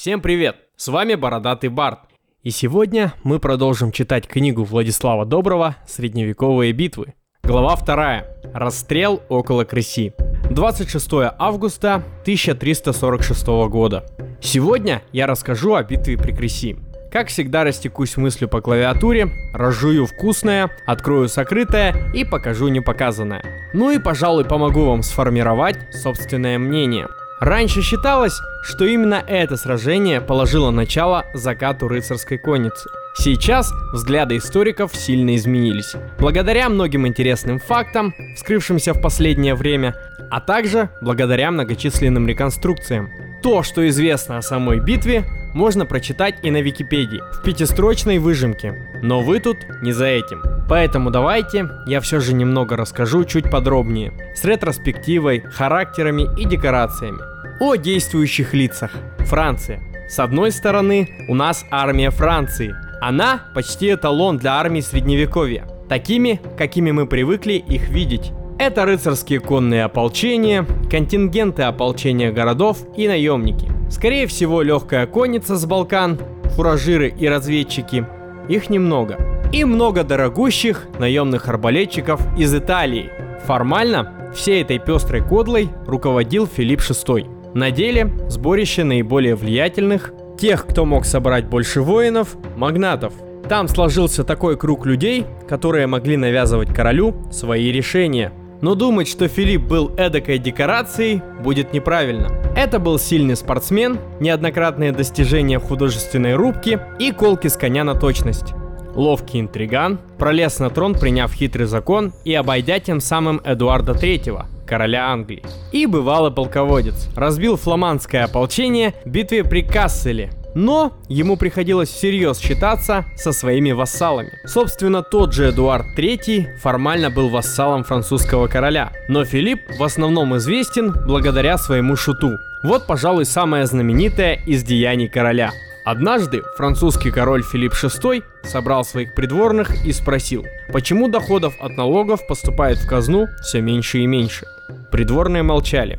Всем 0.00 0.22
привет! 0.22 0.56
С 0.76 0.88
вами 0.88 1.14
Бородатый 1.14 1.68
Барт. 1.68 1.98
И 2.42 2.48
сегодня 2.48 3.12
мы 3.22 3.38
продолжим 3.38 3.92
читать 3.92 4.26
книгу 4.26 4.64
Владислава 4.64 5.26
Доброго 5.26 5.76
«Средневековые 5.86 6.72
битвы». 6.72 7.12
Глава 7.42 7.76
2. 7.76 8.24
Расстрел 8.54 9.20
около 9.28 9.64
Крыси. 9.64 10.14
26 10.48 11.10
августа 11.38 11.96
1346 12.22 13.46
года. 13.68 14.06
Сегодня 14.40 15.02
я 15.12 15.26
расскажу 15.26 15.74
о 15.74 15.84
битве 15.84 16.16
при 16.16 16.32
Креси. 16.32 16.78
Как 17.12 17.28
всегда 17.28 17.64
растекусь 17.64 18.16
мыслью 18.16 18.48
по 18.48 18.62
клавиатуре, 18.62 19.28
разжую 19.52 20.06
вкусное, 20.06 20.70
открою 20.86 21.28
сокрытое 21.28 22.10
и 22.14 22.24
покажу 22.24 22.68
непоказанное. 22.68 23.44
Ну 23.74 23.90
и, 23.90 23.98
пожалуй, 23.98 24.46
помогу 24.46 24.86
вам 24.86 25.02
сформировать 25.02 25.76
собственное 25.92 26.58
мнение– 26.58 27.06
Раньше 27.40 27.80
считалось, 27.80 28.42
что 28.62 28.84
именно 28.84 29.24
это 29.26 29.56
сражение 29.56 30.20
положило 30.20 30.70
начало 30.70 31.24
закату 31.32 31.88
рыцарской 31.88 32.36
конницы. 32.36 32.90
Сейчас 33.16 33.72
взгляды 33.92 34.36
историков 34.36 34.94
сильно 34.94 35.34
изменились. 35.34 35.94
Благодаря 36.18 36.68
многим 36.68 37.06
интересным 37.06 37.58
фактам, 37.58 38.14
вскрывшимся 38.36 38.92
в 38.92 39.00
последнее 39.00 39.54
время, 39.54 39.96
а 40.30 40.40
также 40.40 40.90
благодаря 41.00 41.50
многочисленным 41.50 42.28
реконструкциям. 42.28 43.10
То, 43.42 43.62
что 43.62 43.88
известно 43.88 44.36
о 44.36 44.42
самой 44.42 44.80
битве, 44.80 45.24
можно 45.54 45.86
прочитать 45.86 46.36
и 46.42 46.50
на 46.50 46.60
Википедии, 46.60 47.22
в 47.32 47.42
пятистрочной 47.42 48.18
выжимке. 48.18 48.86
Но 49.02 49.22
вы 49.22 49.40
тут 49.40 49.56
не 49.80 49.92
за 49.92 50.06
этим. 50.06 50.42
Поэтому 50.68 51.10
давайте 51.10 51.68
я 51.86 52.00
все 52.00 52.20
же 52.20 52.34
немного 52.34 52.76
расскажу 52.76 53.24
чуть 53.24 53.50
подробнее, 53.50 54.12
с 54.36 54.44
ретроспективой, 54.44 55.40
характерами 55.40 56.28
и 56.38 56.44
декорациями. 56.44 57.29
О 57.60 57.74
действующих 57.76 58.54
лицах. 58.54 58.90
Франция. 59.18 59.82
С 60.08 60.18
одной 60.18 60.50
стороны, 60.50 61.26
у 61.28 61.34
нас 61.34 61.66
армия 61.70 62.08
Франции. 62.08 62.74
Она 63.02 63.42
почти 63.54 63.92
эталон 63.92 64.38
для 64.38 64.54
армии 64.54 64.80
средневековья. 64.80 65.68
Такими, 65.86 66.40
какими 66.56 66.90
мы 66.90 67.06
привыкли 67.06 67.52
их 67.52 67.90
видеть. 67.90 68.32
Это 68.58 68.86
рыцарские 68.86 69.40
конные 69.40 69.84
ополчения, 69.84 70.64
контингенты 70.90 71.64
ополчения 71.64 72.32
городов 72.32 72.78
и 72.96 73.06
наемники. 73.06 73.70
Скорее 73.90 74.26
всего, 74.26 74.62
легкая 74.62 75.06
конница 75.06 75.56
с 75.56 75.66
Балкан, 75.66 76.18
фуражиры 76.56 77.10
и 77.10 77.28
разведчики. 77.28 78.06
Их 78.48 78.70
немного. 78.70 79.18
И 79.52 79.66
много 79.66 80.02
дорогущих 80.02 80.86
наемных 80.98 81.46
арбалетчиков 81.46 82.22
из 82.38 82.54
Италии. 82.54 83.10
Формально, 83.44 84.32
всей 84.34 84.62
этой 84.62 84.78
пестрой 84.78 85.22
кодлой 85.22 85.68
руководил 85.86 86.46
Филипп 86.46 86.80
VI. 86.80 87.39
На 87.54 87.70
деле 87.70 88.12
сборище 88.28 88.84
наиболее 88.84 89.34
влиятельных, 89.34 90.12
тех, 90.38 90.66
кто 90.66 90.84
мог 90.84 91.04
собрать 91.04 91.46
больше 91.46 91.82
воинов, 91.82 92.36
магнатов. 92.56 93.12
Там 93.48 93.66
сложился 93.66 94.22
такой 94.22 94.56
круг 94.56 94.86
людей, 94.86 95.26
которые 95.48 95.86
могли 95.86 96.16
навязывать 96.16 96.72
королю 96.72 97.16
свои 97.32 97.72
решения. 97.72 98.32
Но 98.62 98.74
думать, 98.74 99.08
что 99.08 99.26
Филипп 99.26 99.62
был 99.62 99.90
эдакой 99.96 100.38
декорацией, 100.38 101.22
будет 101.42 101.72
неправильно. 101.72 102.28
Это 102.56 102.78
был 102.78 102.98
сильный 102.98 103.36
спортсмен, 103.36 103.98
неоднократные 104.20 104.92
достижения 104.92 105.58
в 105.58 105.64
художественной 105.64 106.34
рубке 106.34 106.80
и 106.98 107.10
колки 107.10 107.48
с 107.48 107.56
коня 107.56 107.84
на 107.84 107.94
точность. 107.94 108.54
Ловкий 108.94 109.40
интриган, 109.40 109.98
пролез 110.18 110.58
на 110.58 110.68
трон, 110.68 110.94
приняв 110.94 111.32
хитрый 111.32 111.66
закон 111.66 112.12
и 112.24 112.34
обойдя 112.34 112.80
тем 112.80 113.00
самым 113.00 113.40
Эдуарда 113.44 113.92
III, 113.92 114.44
короля 114.70 115.10
Англии. 115.10 115.42
И 115.72 115.86
бывалый 115.86 116.30
полководец. 116.30 117.08
Разбил 117.16 117.56
фламандское 117.56 118.24
ополчение 118.24 118.94
в 119.04 119.10
битве 119.10 119.42
при 119.42 119.62
Касселе, 119.62 120.30
но 120.54 120.92
ему 121.08 121.36
приходилось 121.36 121.88
всерьез 121.88 122.38
считаться 122.38 123.04
со 123.16 123.32
своими 123.32 123.72
вассалами. 123.72 124.30
Собственно, 124.46 125.02
тот 125.02 125.32
же 125.32 125.50
Эдуард 125.50 125.86
III 125.98 126.58
формально 126.58 127.10
был 127.10 127.28
вассалом 127.28 127.82
французского 127.82 128.46
короля, 128.46 128.92
но 129.08 129.24
Филипп 129.24 129.60
в 129.76 129.82
основном 129.82 130.36
известен 130.36 130.94
благодаря 131.06 131.58
своему 131.58 131.96
шуту. 131.96 132.38
Вот, 132.62 132.86
пожалуй, 132.86 133.24
самое 133.24 133.66
знаменитое 133.66 134.40
из 134.46 134.62
деяний 134.62 135.08
короля. 135.08 135.50
Однажды 135.84 136.42
французский 136.56 137.10
король 137.10 137.42
Филипп 137.42 137.72
VI 137.72 138.22
собрал 138.44 138.84
своих 138.84 139.14
придворных 139.14 139.84
и 139.84 139.92
спросил, 139.92 140.44
почему 140.72 141.08
доходов 141.08 141.54
от 141.60 141.76
налогов 141.76 142.26
поступает 142.28 142.78
в 142.78 142.86
казну 142.86 143.26
все 143.42 143.60
меньше 143.60 143.98
и 143.98 144.06
меньше. 144.06 144.46
Придворные 144.90 145.42
молчали. 145.42 145.98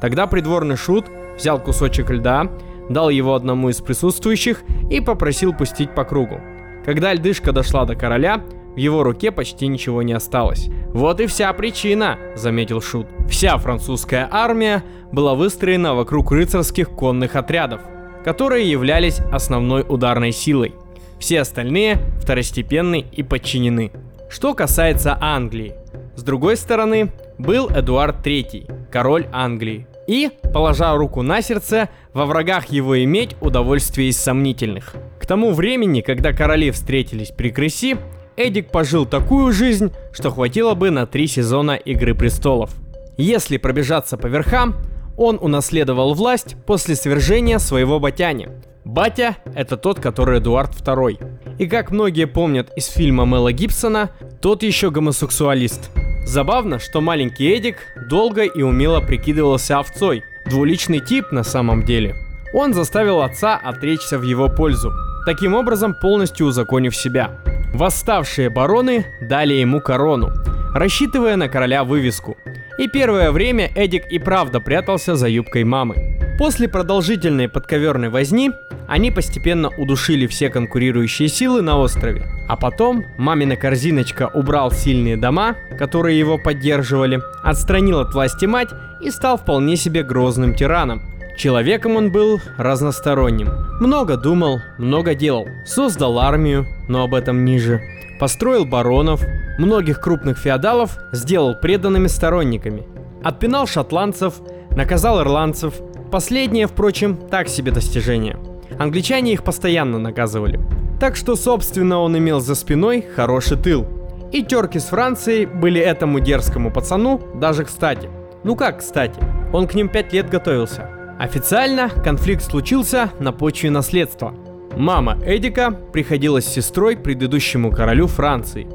Тогда 0.00 0.26
придворный 0.26 0.76
шут 0.76 1.06
взял 1.36 1.58
кусочек 1.58 2.10
льда, 2.10 2.50
дал 2.88 3.10
его 3.10 3.34
одному 3.34 3.68
из 3.68 3.80
присутствующих 3.80 4.62
и 4.90 5.00
попросил 5.00 5.52
пустить 5.52 5.94
по 5.94 6.04
кругу. 6.04 6.40
Когда 6.84 7.12
льдышка 7.12 7.52
дошла 7.52 7.84
до 7.84 7.94
короля, 7.94 8.42
в 8.74 8.76
его 8.76 9.02
руке 9.02 9.32
почти 9.32 9.66
ничего 9.66 10.02
не 10.02 10.12
осталось. 10.12 10.68
«Вот 10.92 11.20
и 11.20 11.26
вся 11.26 11.52
причина»,— 11.52 12.18
заметил 12.36 12.80
Шут. 12.80 13.06
Вся 13.28 13.56
французская 13.58 14.28
армия 14.30 14.84
была 15.12 15.34
выстроена 15.34 15.94
вокруг 15.94 16.30
рыцарских 16.30 16.90
конных 16.90 17.36
отрядов, 17.36 17.80
которые 18.24 18.70
являлись 18.70 19.20
основной 19.32 19.84
ударной 19.88 20.32
силой. 20.32 20.74
Все 21.18 21.40
остальные 21.40 21.98
второстепенны 22.22 23.04
и 23.12 23.22
подчинены. 23.22 23.92
Что 24.28 24.54
касается 24.54 25.18
Англии. 25.20 25.74
С 26.16 26.22
другой 26.22 26.56
стороны, 26.56 27.10
был 27.40 27.68
Эдуард 27.68 28.26
III, 28.26 28.90
король 28.90 29.26
Англии. 29.32 29.86
И, 30.06 30.30
положа 30.52 30.94
руку 30.96 31.22
на 31.22 31.42
сердце, 31.42 31.88
во 32.12 32.26
врагах 32.26 32.66
его 32.66 33.02
иметь 33.04 33.36
удовольствие 33.40 34.08
из 34.08 34.18
сомнительных. 34.18 34.94
К 35.20 35.26
тому 35.26 35.52
времени, 35.52 36.00
когда 36.00 36.32
короли 36.32 36.70
встретились 36.70 37.30
при 37.30 37.50
Креси, 37.50 37.96
Эдик 38.36 38.70
пожил 38.70 39.06
такую 39.06 39.52
жизнь, 39.52 39.92
что 40.12 40.30
хватило 40.30 40.74
бы 40.74 40.90
на 40.90 41.06
три 41.06 41.26
сезона 41.26 41.72
Игры 41.72 42.14
Престолов. 42.14 42.70
Если 43.16 43.56
пробежаться 43.56 44.16
по 44.16 44.26
верхам, 44.26 44.76
он 45.16 45.38
унаследовал 45.40 46.14
власть 46.14 46.56
после 46.66 46.94
свержения 46.94 47.58
своего 47.58 48.00
батяни. 48.00 48.48
Батя– 48.84 49.36
это 49.54 49.76
тот, 49.76 50.00
который 50.00 50.38
Эдуард 50.38 50.72
II. 50.72 51.58
И 51.58 51.66
как 51.66 51.90
многие 51.90 52.26
помнят 52.26 52.70
из 52.76 52.86
фильма 52.86 53.26
Мэла 53.26 53.52
Гибсона, 53.52 54.10
тот 54.40 54.62
еще 54.62 54.90
гомосексуалист– 54.90 55.90
Забавно, 56.24 56.78
что 56.78 57.00
маленький 57.00 57.48
Эдик 57.48 57.78
долго 57.96 58.42
и 58.42 58.62
умело 58.62 59.00
прикидывался 59.00 59.78
овцой. 59.78 60.24
Двуличный 60.46 61.00
тип 61.00 61.32
на 61.32 61.42
самом 61.42 61.84
деле. 61.84 62.14
Он 62.52 62.74
заставил 62.74 63.20
отца 63.20 63.56
отречься 63.56 64.18
в 64.18 64.22
его 64.22 64.48
пользу, 64.48 64.92
таким 65.24 65.54
образом 65.54 65.94
полностью 65.94 66.46
узаконив 66.46 66.96
себя. 66.96 67.38
Восставшие 67.72 68.50
бароны 68.50 69.06
дали 69.20 69.54
ему 69.54 69.80
корону, 69.80 70.30
рассчитывая 70.74 71.36
на 71.36 71.48
короля 71.48 71.84
вывеску. 71.84 72.36
И 72.80 72.88
первое 72.88 73.30
время 73.30 73.70
Эдик 73.74 74.06
и 74.10 74.18
правда 74.18 74.58
прятался 74.58 75.14
за 75.14 75.28
юбкой 75.28 75.64
мамы. 75.64 76.16
После 76.38 76.66
продолжительной 76.66 77.46
подковерной 77.46 78.08
возни 78.08 78.52
они 78.88 79.10
постепенно 79.10 79.68
удушили 79.68 80.26
все 80.26 80.48
конкурирующие 80.48 81.28
силы 81.28 81.60
на 81.60 81.76
острове. 81.76 82.26
А 82.48 82.56
потом 82.56 83.04
мамина 83.18 83.56
корзиночка 83.56 84.30
убрал 84.32 84.72
сильные 84.72 85.18
дома, 85.18 85.56
которые 85.78 86.18
его 86.18 86.38
поддерживали, 86.38 87.20
отстранил 87.44 88.00
от 88.00 88.14
власти 88.14 88.46
мать 88.46 88.70
и 89.02 89.10
стал 89.10 89.36
вполне 89.36 89.76
себе 89.76 90.02
грозным 90.02 90.54
тираном. 90.54 91.02
Человеком 91.40 91.96
он 91.96 92.12
был 92.12 92.38
разносторонним. 92.58 93.48
Много 93.80 94.18
думал, 94.18 94.60
много 94.76 95.14
делал. 95.14 95.48
Создал 95.64 96.18
армию, 96.18 96.66
но 96.86 97.02
об 97.02 97.14
этом 97.14 97.46
ниже. 97.46 97.80
Построил 98.20 98.66
баронов, 98.66 99.24
многих 99.56 100.02
крупных 100.02 100.36
феодалов 100.36 100.98
сделал 101.14 101.54
преданными 101.54 102.08
сторонниками. 102.08 102.86
Отпинал 103.24 103.66
шотландцев, 103.66 104.34
наказал 104.72 105.22
ирландцев. 105.22 105.72
Последнее, 106.12 106.66
впрочем, 106.66 107.16
так 107.16 107.48
себе 107.48 107.72
достижение. 107.72 108.38
Англичане 108.78 109.32
их 109.32 109.42
постоянно 109.42 109.98
наказывали. 109.98 110.60
Так 111.00 111.16
что, 111.16 111.36
собственно, 111.36 112.00
он 112.00 112.18
имел 112.18 112.40
за 112.40 112.54
спиной 112.54 113.06
хороший 113.16 113.56
тыл. 113.56 113.86
И 114.30 114.42
терки 114.42 114.78
с 114.78 114.88
Францией 114.88 115.46
были 115.46 115.80
этому 115.80 116.20
дерзкому 116.20 116.70
пацану 116.70 117.18
даже 117.36 117.64
кстати. 117.64 118.10
Ну 118.44 118.56
как 118.56 118.80
кстати? 118.80 119.18
Он 119.54 119.66
к 119.66 119.72
ним 119.72 119.88
пять 119.88 120.12
лет 120.12 120.28
готовился. 120.28 120.99
Официально 121.20 121.88
конфликт 121.88 122.42
случился 122.42 123.10
на 123.20 123.30
почве 123.32 123.70
наследства. 123.70 124.34
Мама 124.76 125.16
Эдика 125.24 125.70
приходилась 125.92 126.46
сестрой 126.46 126.96
предыдущему 126.96 127.70
королю 127.70 128.08
Франции. 128.08 128.66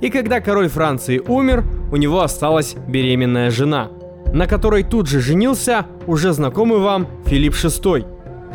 И 0.00 0.10
когда 0.10 0.40
король 0.40 0.68
Франции 0.68 1.18
умер, 1.18 1.62
у 1.92 1.96
него 1.96 2.22
осталась 2.22 2.74
беременная 2.88 3.52
жена– 3.52 3.90
на 4.32 4.46
которой 4.46 4.82
тут 4.82 5.08
же 5.08 5.20
женился 5.20 5.86
уже 6.06 6.32
знакомый 6.32 6.78
вам 6.78 7.06
Филипп 7.26 7.54
VI. 7.54 8.06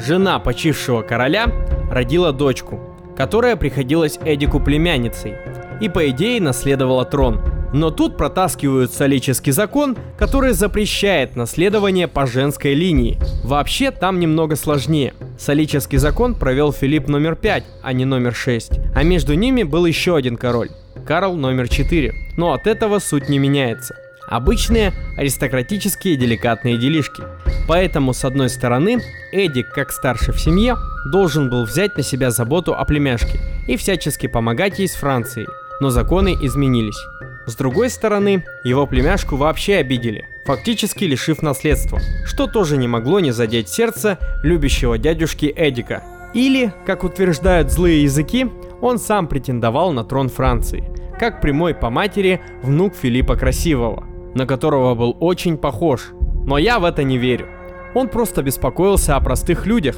Жена 0.05 0.39
почившего 0.39 1.01
короля 1.01 1.47
родила 1.91 2.31
дочку, 2.31 2.79
которая 3.15 3.55
приходилась 3.55 4.19
Эдику 4.23 4.59
племянницей 4.59 5.35
и 5.81 5.89
по 5.89 6.09
идее 6.09 6.41
наследовала 6.41 7.05
трон. 7.05 7.41
Но 7.75 7.91
тут 7.91 8.15
протаскивают 8.15 8.93
солический 8.93 9.51
закон, 9.51 9.97
который 10.17 10.53
запрещает 10.53 11.35
наследование 11.35 12.07
по 12.07 12.25
женской 12.25 12.73
линии. 12.73 13.19
Вообще 13.43 13.91
там 13.91 14.21
немного 14.21 14.55
сложнее. 14.55 15.13
Солический 15.37 15.97
закон 15.97 16.35
провел 16.35 16.71
Филипп 16.71 17.09
номер 17.09 17.35
5, 17.35 17.65
а 17.83 17.91
не 17.91 18.05
номер 18.05 18.33
6. 18.33 18.71
А 18.95 19.03
между 19.03 19.33
ними 19.33 19.63
был 19.63 19.85
еще 19.85 20.15
один 20.15 20.37
король. 20.37 20.69
Карл 21.05 21.35
номер 21.35 21.67
4. 21.67 22.13
Но 22.37 22.53
от 22.53 22.65
этого 22.65 22.99
суть 22.99 23.27
не 23.27 23.39
меняется. 23.39 23.93
Обычные 24.25 24.93
аристократические 25.17 26.15
деликатные 26.15 26.77
делишки. 26.77 27.23
Поэтому, 27.67 28.13
с 28.13 28.23
одной 28.23 28.47
стороны, 28.47 29.01
Эдик, 29.33 29.67
как 29.73 29.91
старший 29.91 30.33
в 30.33 30.39
семье, 30.39 30.77
должен 31.11 31.49
был 31.49 31.65
взять 31.65 31.97
на 31.97 32.03
себя 32.03 32.31
заботу 32.31 32.73
о 32.73 32.85
племяшке 32.85 33.37
и 33.67 33.75
всячески 33.75 34.27
помогать 34.27 34.79
ей 34.79 34.87
с 34.87 34.95
Францией. 34.95 35.49
Но 35.81 35.89
законы 35.89 36.37
изменились. 36.41 37.05
С 37.47 37.55
другой 37.55 37.91
стороны, 37.91 38.43
его 38.63 38.87
племяшку 38.87 39.35
вообще 39.35 39.75
обидели, 39.75 40.25
фактически 40.45 41.03
лишив 41.03 41.43
наследства, 41.43 41.99
что 42.25 42.47
тоже 42.47 42.75
не 42.75 42.87
могло 42.87 43.19
не 43.19 43.31
задеть 43.31 43.69
сердце 43.69 44.17
любящего 44.41 44.97
дядюшки 44.97 45.53
Эдика. 45.55 46.03
Или, 46.33 46.73
как 46.85 47.03
утверждают 47.03 47.71
злые 47.71 48.03
языки, 48.03 48.47
он 48.81 48.97
сам 48.97 49.27
претендовал 49.27 49.91
на 49.91 50.03
трон 50.03 50.29
Франции, 50.29 50.83
как 51.19 51.39
прямой 51.39 51.75
по 51.75 51.91
матери 51.91 52.41
внук 52.63 52.95
Филиппа 52.95 53.35
Красивого, 53.35 54.05
на 54.33 54.47
которого 54.47 54.95
был 54.95 55.15
очень 55.19 55.57
похож. 55.57 56.09
Но 56.45 56.57
я 56.57 56.79
в 56.79 56.83
это 56.83 57.03
не 57.03 57.17
верю. 57.17 57.47
Он 57.93 58.09
просто 58.09 58.41
беспокоился 58.41 59.15
о 59.15 59.21
простых 59.21 59.65
людях. 59.67 59.95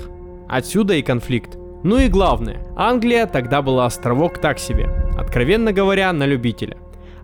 Отсюда 0.50 0.96
и 0.96 1.02
конфликт. 1.02 1.58
Ну 1.84 1.98
и 1.98 2.08
главное, 2.08 2.68
Англия 2.76 3.26
тогда 3.26 3.62
была 3.62 3.86
островок 3.86 4.38
так 4.38 4.60
себе, 4.60 4.90
откровенно 5.18 5.72
говоря, 5.72 6.12
на 6.14 6.26
любителя 6.26 6.78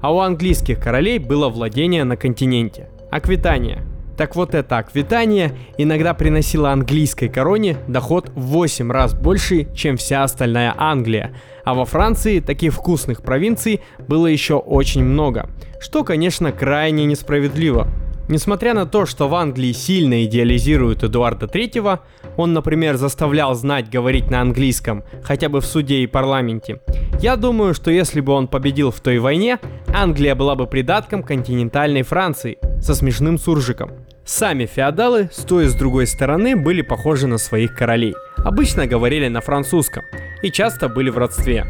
а 0.03 0.13
у 0.13 0.19
английских 0.19 0.81
королей 0.81 1.17
было 1.17 1.47
владение 1.47 2.03
на 2.03 2.17
континенте– 2.17 2.89
Аквитания. 3.09 3.85
Так 4.17 4.35
вот 4.35 4.53
это 4.53 4.77
Аквитания 4.77 5.53
иногда 5.77 6.13
приносила 6.13 6.71
английской 6.71 7.29
короне 7.29 7.77
доход 7.87 8.29
в 8.35 8.41
8 8.41 8.91
раз 8.91 9.13
больше, 9.13 9.73
чем 9.73 9.95
вся 9.95 10.23
остальная 10.23 10.75
Англия, 10.77 11.33
а 11.63 11.73
во 11.73 11.85
Франции 11.85 12.41
таких 12.41 12.73
вкусных 12.73 13.21
провинций 13.21 13.79
было 14.05 14.27
еще 14.27 14.55
очень 14.55 15.05
много, 15.05 15.49
что, 15.79 16.03
конечно, 16.03 16.51
крайне 16.51 17.05
несправедливо. 17.05 17.87
Несмотря 18.27 18.73
на 18.73 18.85
то, 18.85 19.05
что 19.05 19.27
в 19.27 19.35
Англии 19.35 19.73
сильно 19.73 20.23
идеализируют 20.23 21.03
Эдуарда 21.03 21.45
III, 21.45 21.99
он, 22.37 22.53
например, 22.53 22.95
заставлял 22.95 23.53
знать 23.53 23.89
говорить 23.89 24.31
на 24.31 24.41
английском, 24.41 25.03
хотя 25.23 25.49
бы 25.49 25.59
в 25.59 25.65
суде 25.65 25.97
и 25.99 26.07
парламенте, 26.07 26.79
я 27.19 27.35
думаю, 27.35 27.73
что 27.73 27.91
если 27.91 28.21
бы 28.21 28.33
он 28.33 28.47
победил 28.47 28.91
в 28.91 28.99
той 28.99 29.19
войне, 29.19 29.59
Англия 29.87 30.35
была 30.35 30.55
бы 30.55 30.67
придатком 30.67 31.23
континентальной 31.23 32.01
Франции 32.01 32.57
со 32.81 32.95
смешным 32.95 33.37
суржиком. 33.37 33.91
Сами 34.25 34.65
феодалы, 34.65 35.29
стоя 35.31 35.67
с 35.67 35.75
другой 35.75 36.07
стороны, 36.07 36.55
были 36.55 36.81
похожи 36.81 37.27
на 37.27 37.37
своих 37.37 37.75
королей. 37.75 38.15
Обычно 38.37 38.87
говорили 38.87 39.27
на 39.27 39.41
французском 39.41 40.03
и 40.41 40.49
часто 40.49 40.87
были 40.87 41.09
в 41.09 41.17
родстве. 41.17 41.65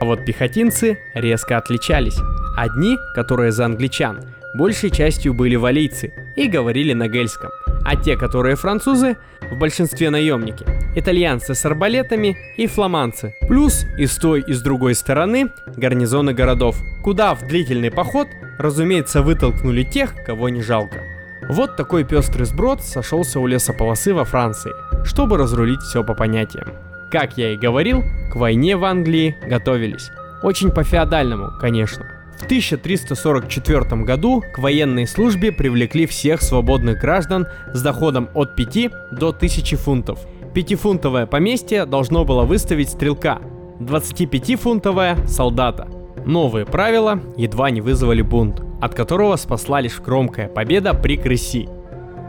А 0.00 0.04
вот 0.04 0.24
пехотинцы 0.24 0.98
резко 1.14 1.56
отличались. 1.56 2.18
Одни, 2.56 2.96
которые 3.14 3.52
за 3.52 3.66
англичан, 3.66 4.20
большей 4.54 4.90
частью 4.90 5.34
были 5.34 5.56
валийцы 5.56 6.12
и 6.36 6.48
говорили 6.48 6.92
на 6.92 7.08
гельском, 7.08 7.50
а 7.84 7.96
те, 7.96 8.16
которые 8.16 8.56
французы, 8.56 9.16
в 9.50 9.58
большинстве 9.58 10.10
наемники, 10.10 10.64
итальянцы 10.94 11.54
с 11.54 11.64
арбалетами 11.64 12.36
и 12.56 12.66
фламандцы, 12.66 13.34
плюс 13.48 13.86
и 13.98 14.06
с 14.06 14.16
той 14.16 14.42
и 14.46 14.52
с 14.52 14.62
другой 14.62 14.94
стороны 14.94 15.50
гарнизоны 15.76 16.32
городов, 16.32 16.76
куда 17.02 17.34
в 17.34 17.46
длительный 17.46 17.90
поход, 17.90 18.28
разумеется, 18.58 19.22
вытолкнули 19.22 19.82
тех, 19.82 20.14
кого 20.24 20.48
не 20.48 20.62
жалко. 20.62 21.02
Вот 21.48 21.76
такой 21.76 22.04
пестрый 22.04 22.46
сброд 22.46 22.82
сошелся 22.82 23.40
у 23.40 23.46
лесополосы 23.46 24.14
во 24.14 24.24
Франции, 24.24 24.72
чтобы 25.04 25.36
разрулить 25.36 25.82
все 25.82 26.04
по 26.04 26.14
понятиям. 26.14 26.68
Как 27.10 27.36
я 27.36 27.52
и 27.52 27.58
говорил, 27.58 28.04
к 28.32 28.36
войне 28.36 28.76
в 28.76 28.84
Англии 28.84 29.36
готовились. 29.46 30.10
Очень 30.42 30.70
по-феодальному, 30.70 31.52
конечно. 31.60 32.06
В 32.42 32.44
1344 32.44 34.02
году 34.02 34.42
к 34.52 34.58
военной 34.58 35.06
службе 35.06 35.52
привлекли 35.52 36.06
всех 36.06 36.42
свободных 36.42 37.00
граждан 37.00 37.46
с 37.72 37.80
доходом 37.80 38.28
от 38.34 38.56
5 38.56 38.90
до 39.12 39.28
1000 39.28 39.76
фунтов. 39.76 40.18
Пятифунтовое 40.52 41.26
поместье 41.26 41.86
должно 41.86 42.24
было 42.24 42.42
выставить 42.42 42.90
стрелка, 42.90 43.38
25-фунтовое– 43.78 45.24
солдата. 45.28 45.86
Новые 46.26 46.66
правила 46.66 47.20
едва 47.36 47.70
не 47.70 47.80
вызвали 47.80 48.22
бунт, 48.22 48.60
от 48.80 48.92
которого 48.92 49.36
спасла 49.36 49.80
лишь 49.80 50.00
громкая 50.00 50.48
победа 50.48 50.94
при 50.94 51.16
Крыси. 51.16 51.68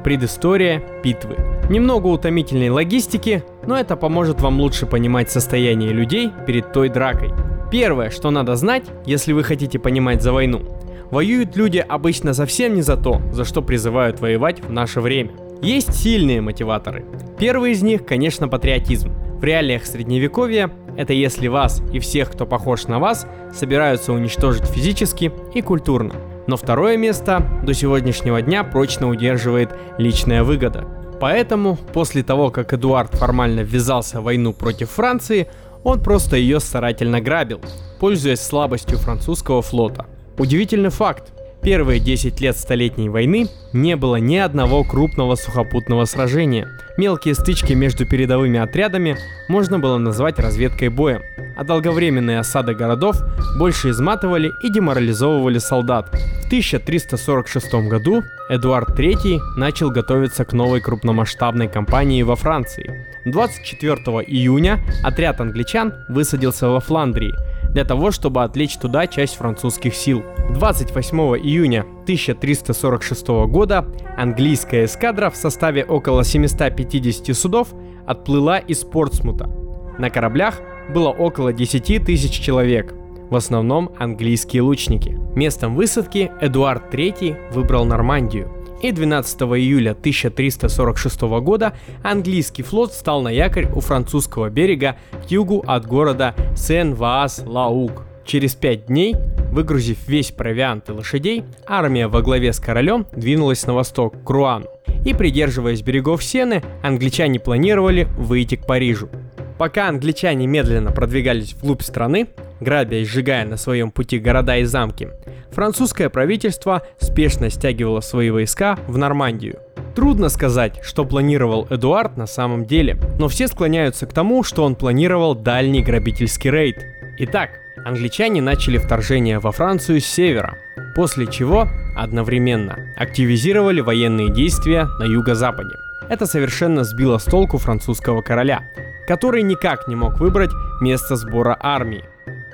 Предыстория 0.03 0.83
битвы. 1.03 1.37
Немного 1.71 2.05
утомительной 2.07 2.69
логистики, 2.69 3.43
но 3.65 3.79
это 3.79 3.95
поможет 3.95 4.41
вам 4.41 4.61
лучше 4.61 4.85
понимать 4.85 5.31
состояние 5.31 5.89
людей 5.89 6.31
перед 6.45 6.71
той 6.71 6.89
дракой– 6.89 7.31
Первое, 7.73 8.11
что 8.11 8.29
надо 8.29 8.55
знать, 8.55 8.83
если 9.07 9.33
вы 9.33 9.43
хотите 9.43 9.79
понимать 9.79 10.21
за 10.21 10.31
войну. 10.31 10.61
Воюют 11.09 11.55
люди 11.55 11.79
обычно 11.79 12.35
совсем 12.35 12.75
не 12.75 12.83
за 12.83 12.97
то, 12.97 13.19
за 13.31 13.45
что 13.45 13.63
призывают 13.63 14.19
воевать 14.19 14.63
в 14.63 14.71
наше 14.71 15.01
время. 15.01 15.31
Есть 15.63 15.95
сильные 15.95 16.39
мотиваторы. 16.39 17.03
Первый 17.39 17.71
из 17.71 17.81
них, 17.81 18.05
конечно, 18.05 18.47
патриотизм. 18.47 19.11
В 19.39 19.43
реалиях 19.43 19.87
средневековья 19.87 20.69
это 20.97 21.13
если 21.13 21.47
вас 21.47 21.81
и 21.91 21.97
всех, 21.97 22.33
кто 22.33 22.45
похож 22.45 22.83
на 22.83 22.99
вас, 22.99 23.25
собираются 23.51 24.13
уничтожить 24.13 24.65
физически 24.65 25.31
и 25.55 25.61
культурно. 25.63 26.13
Но 26.45 26.57
второе 26.57 26.95
место 26.95 27.43
до 27.63 27.73
сегодняшнего 27.73 28.43
дня 28.43 28.63
прочно 28.63 29.09
удерживает 29.09 29.71
личная 29.97 30.43
выгода. 30.43 30.85
Поэтому, 31.19 31.77
после 31.93 32.21
того, 32.21 32.51
как 32.51 32.73
Эдуард 32.73 33.15
формально 33.15 33.61
ввязался 33.61 34.19
в 34.19 34.25
войну 34.25 34.53
против 34.53 34.91
Франции, 34.91 35.47
он 35.83 36.01
просто 36.01 36.37
ее 36.37 36.59
старательно 36.59 37.21
грабил, 37.21 37.61
пользуясь 37.99 38.41
слабостью 38.41 38.97
французского 38.97 39.61
флота. 39.61 40.05
Удивительный 40.37 40.89
факт. 40.89 41.31
Первые 41.63 42.01
10 42.01 42.41
лет 42.41 42.57
Столетней 42.57 43.07
войны 43.07 43.47
не 43.71 43.95
было 43.95 44.17
ни 44.17 44.35
одного 44.35 44.83
крупного 44.83 45.35
сухопутного 45.35 46.03
сражения. 46.03 46.67
Мелкие 46.97 47.35
стычки 47.35 47.71
между 47.71 48.05
передовыми 48.05 48.59
отрядами 48.59 49.17
можно 49.47 49.79
было 49.79 49.97
назвать 49.97 50.39
разведкой 50.39 50.89
боя, 50.89 51.21
а 51.55 51.63
долговременные 51.63 52.39
осады 52.39 52.75
городов 52.75 53.15
больше 53.57 53.91
изматывали 53.91 54.51
и 54.61 54.69
деморализовывали 54.69 55.57
солдат. 55.57 56.09
В 56.43 56.47
1346 56.47 57.73
году 57.87 58.23
Эдуард 58.49 58.99
III 58.99 59.39
начал 59.55 59.89
готовиться 59.89 60.43
к 60.43 60.51
новой 60.51 60.81
крупномасштабной 60.81 61.69
кампании 61.69 62.23
во 62.23 62.35
Франции. 62.35 63.07
24 63.23 63.95
июня 64.27 64.81
отряд 65.01 65.39
англичан 65.39 65.93
высадился 66.09 66.67
во 66.67 66.81
Фландрии 66.81 67.33
для 67.73 67.83
того, 67.83 68.11
чтобы 68.11 68.43
отвлечь 68.43 68.77
туда 68.77 69.07
часть 69.07 69.35
французских 69.35 69.95
сил. 69.95 70.23
28 70.51 71.17
июня 71.43 71.81
1346 72.03 73.27
года 73.47 73.87
английская 74.15 74.85
эскадра 74.85 75.29
в 75.29 75.35
составе 75.35 75.83
около 75.83 76.23
750 76.23 77.35
судов 77.35 77.73
отплыла 78.05 78.59
из 78.59 78.83
Портсмута. 78.83 79.49
На 79.97 80.09
кораблях 80.09 80.61
было 80.93 81.09
около 81.09 81.51
10 81.51 82.05
тысяч 82.05 82.31
человек, 82.31 82.93
в 83.29 83.35
основном 83.35 83.91
английские 83.97 84.61
лучники. 84.61 85.19
Местом 85.35 85.75
высадки 85.75 86.31
Эдуард 86.41 86.93
III 86.93 87.53
выбрал 87.53 87.85
Нормандию– 87.85 88.51
и 88.83 88.91
12 88.91 89.41
июля 89.41 89.91
1346 89.91 91.21
года 91.41 91.73
английский 92.03 92.63
флот 92.63 92.91
встал 92.91 93.21
на 93.21 93.29
якорь 93.29 93.71
у 93.73 93.79
французского 93.79 94.49
берега 94.49 94.97
к 95.25 95.31
югу 95.31 95.63
от 95.65 95.87
города 95.87 96.35
Сен-Вааст-ла-Уг. 96.55 98.03
Через 98.25 98.55
пять 98.55 98.87
дней, 98.87 99.15
выгрузив 99.51 100.07
весь 100.07 100.31
провиант 100.31 100.89
и 100.89 100.91
лошадей, 100.91 101.43
армия 101.65 102.07
во 102.07 102.21
главе 102.21 102.53
с 102.53 102.59
королем 102.59 103.07
двинулась 103.13 103.65
на 103.65 103.73
восток, 103.73 104.21
к 104.23 104.29
Руану. 104.29 104.67
И 105.05 105.13
придерживаясь 105.13 105.81
берегов 105.81 106.23
Сены, 106.23 106.61
англичане 106.81 107.39
планировали 107.39 108.07
выйти 108.17 108.55
к 108.55 108.65
Парижу. 108.65 109.09
Пока 109.57 109.87
англичане 109.87 110.47
медленно 110.47 110.91
продвигались 110.91 111.53
вглубь 111.53 111.83
страны, 111.83 112.27
грабя 112.59 112.97
и 112.97 113.05
сжигая 113.05 113.45
на 113.45 113.57
своем 113.57 113.91
пути 113.91 114.19
города 114.19 114.57
и 114.57 114.63
замки, 114.63 115.09
французское 115.51 116.09
правительство 116.09 116.81
спешно 116.99 117.49
стягивало 117.49 118.01
свои 118.01 118.29
войска 118.29 118.77
в 118.87 118.97
Нормандию. 118.97 119.59
Трудно 119.95 120.29
сказать, 120.29 120.79
что 120.81 121.05
планировал 121.05 121.67
Эдуард 121.69 122.17
на 122.17 122.25
самом 122.25 122.65
деле, 122.65 122.97
но 123.19 123.27
все 123.27 123.47
склоняются 123.47 124.07
к 124.07 124.13
тому, 124.13 124.43
что 124.43 124.63
он 124.63 124.75
планировал 124.75 125.35
дальний 125.35 125.83
грабительский 125.83 126.49
рейд. 126.49 126.77
Итак, 127.19 127.51
англичане 127.85 128.41
начали 128.41 128.79
вторжение 128.79 129.37
во 129.37 129.51
Францию 129.51 130.01
с 130.01 130.05
севера, 130.05 130.57
после 130.95 131.27
чего 131.27 131.67
одновременно 131.95 132.91
активизировали 132.97 133.81
военные 133.81 134.33
действия 134.33 134.87
на 134.99 135.03
юго-западе. 135.03 135.82
Это 136.09 136.25
совершенно 136.25 136.83
сбило 136.83 137.17
с 137.17 137.25
толку 137.25 137.57
французского 137.57 138.21
короля, 138.21 138.63
который 139.07 139.43
никак 139.43 139.87
не 139.87 139.95
мог 139.95 140.19
выбрать 140.19 140.51
место 140.81 141.15
сбора 141.15 141.57
армии. 141.59 142.03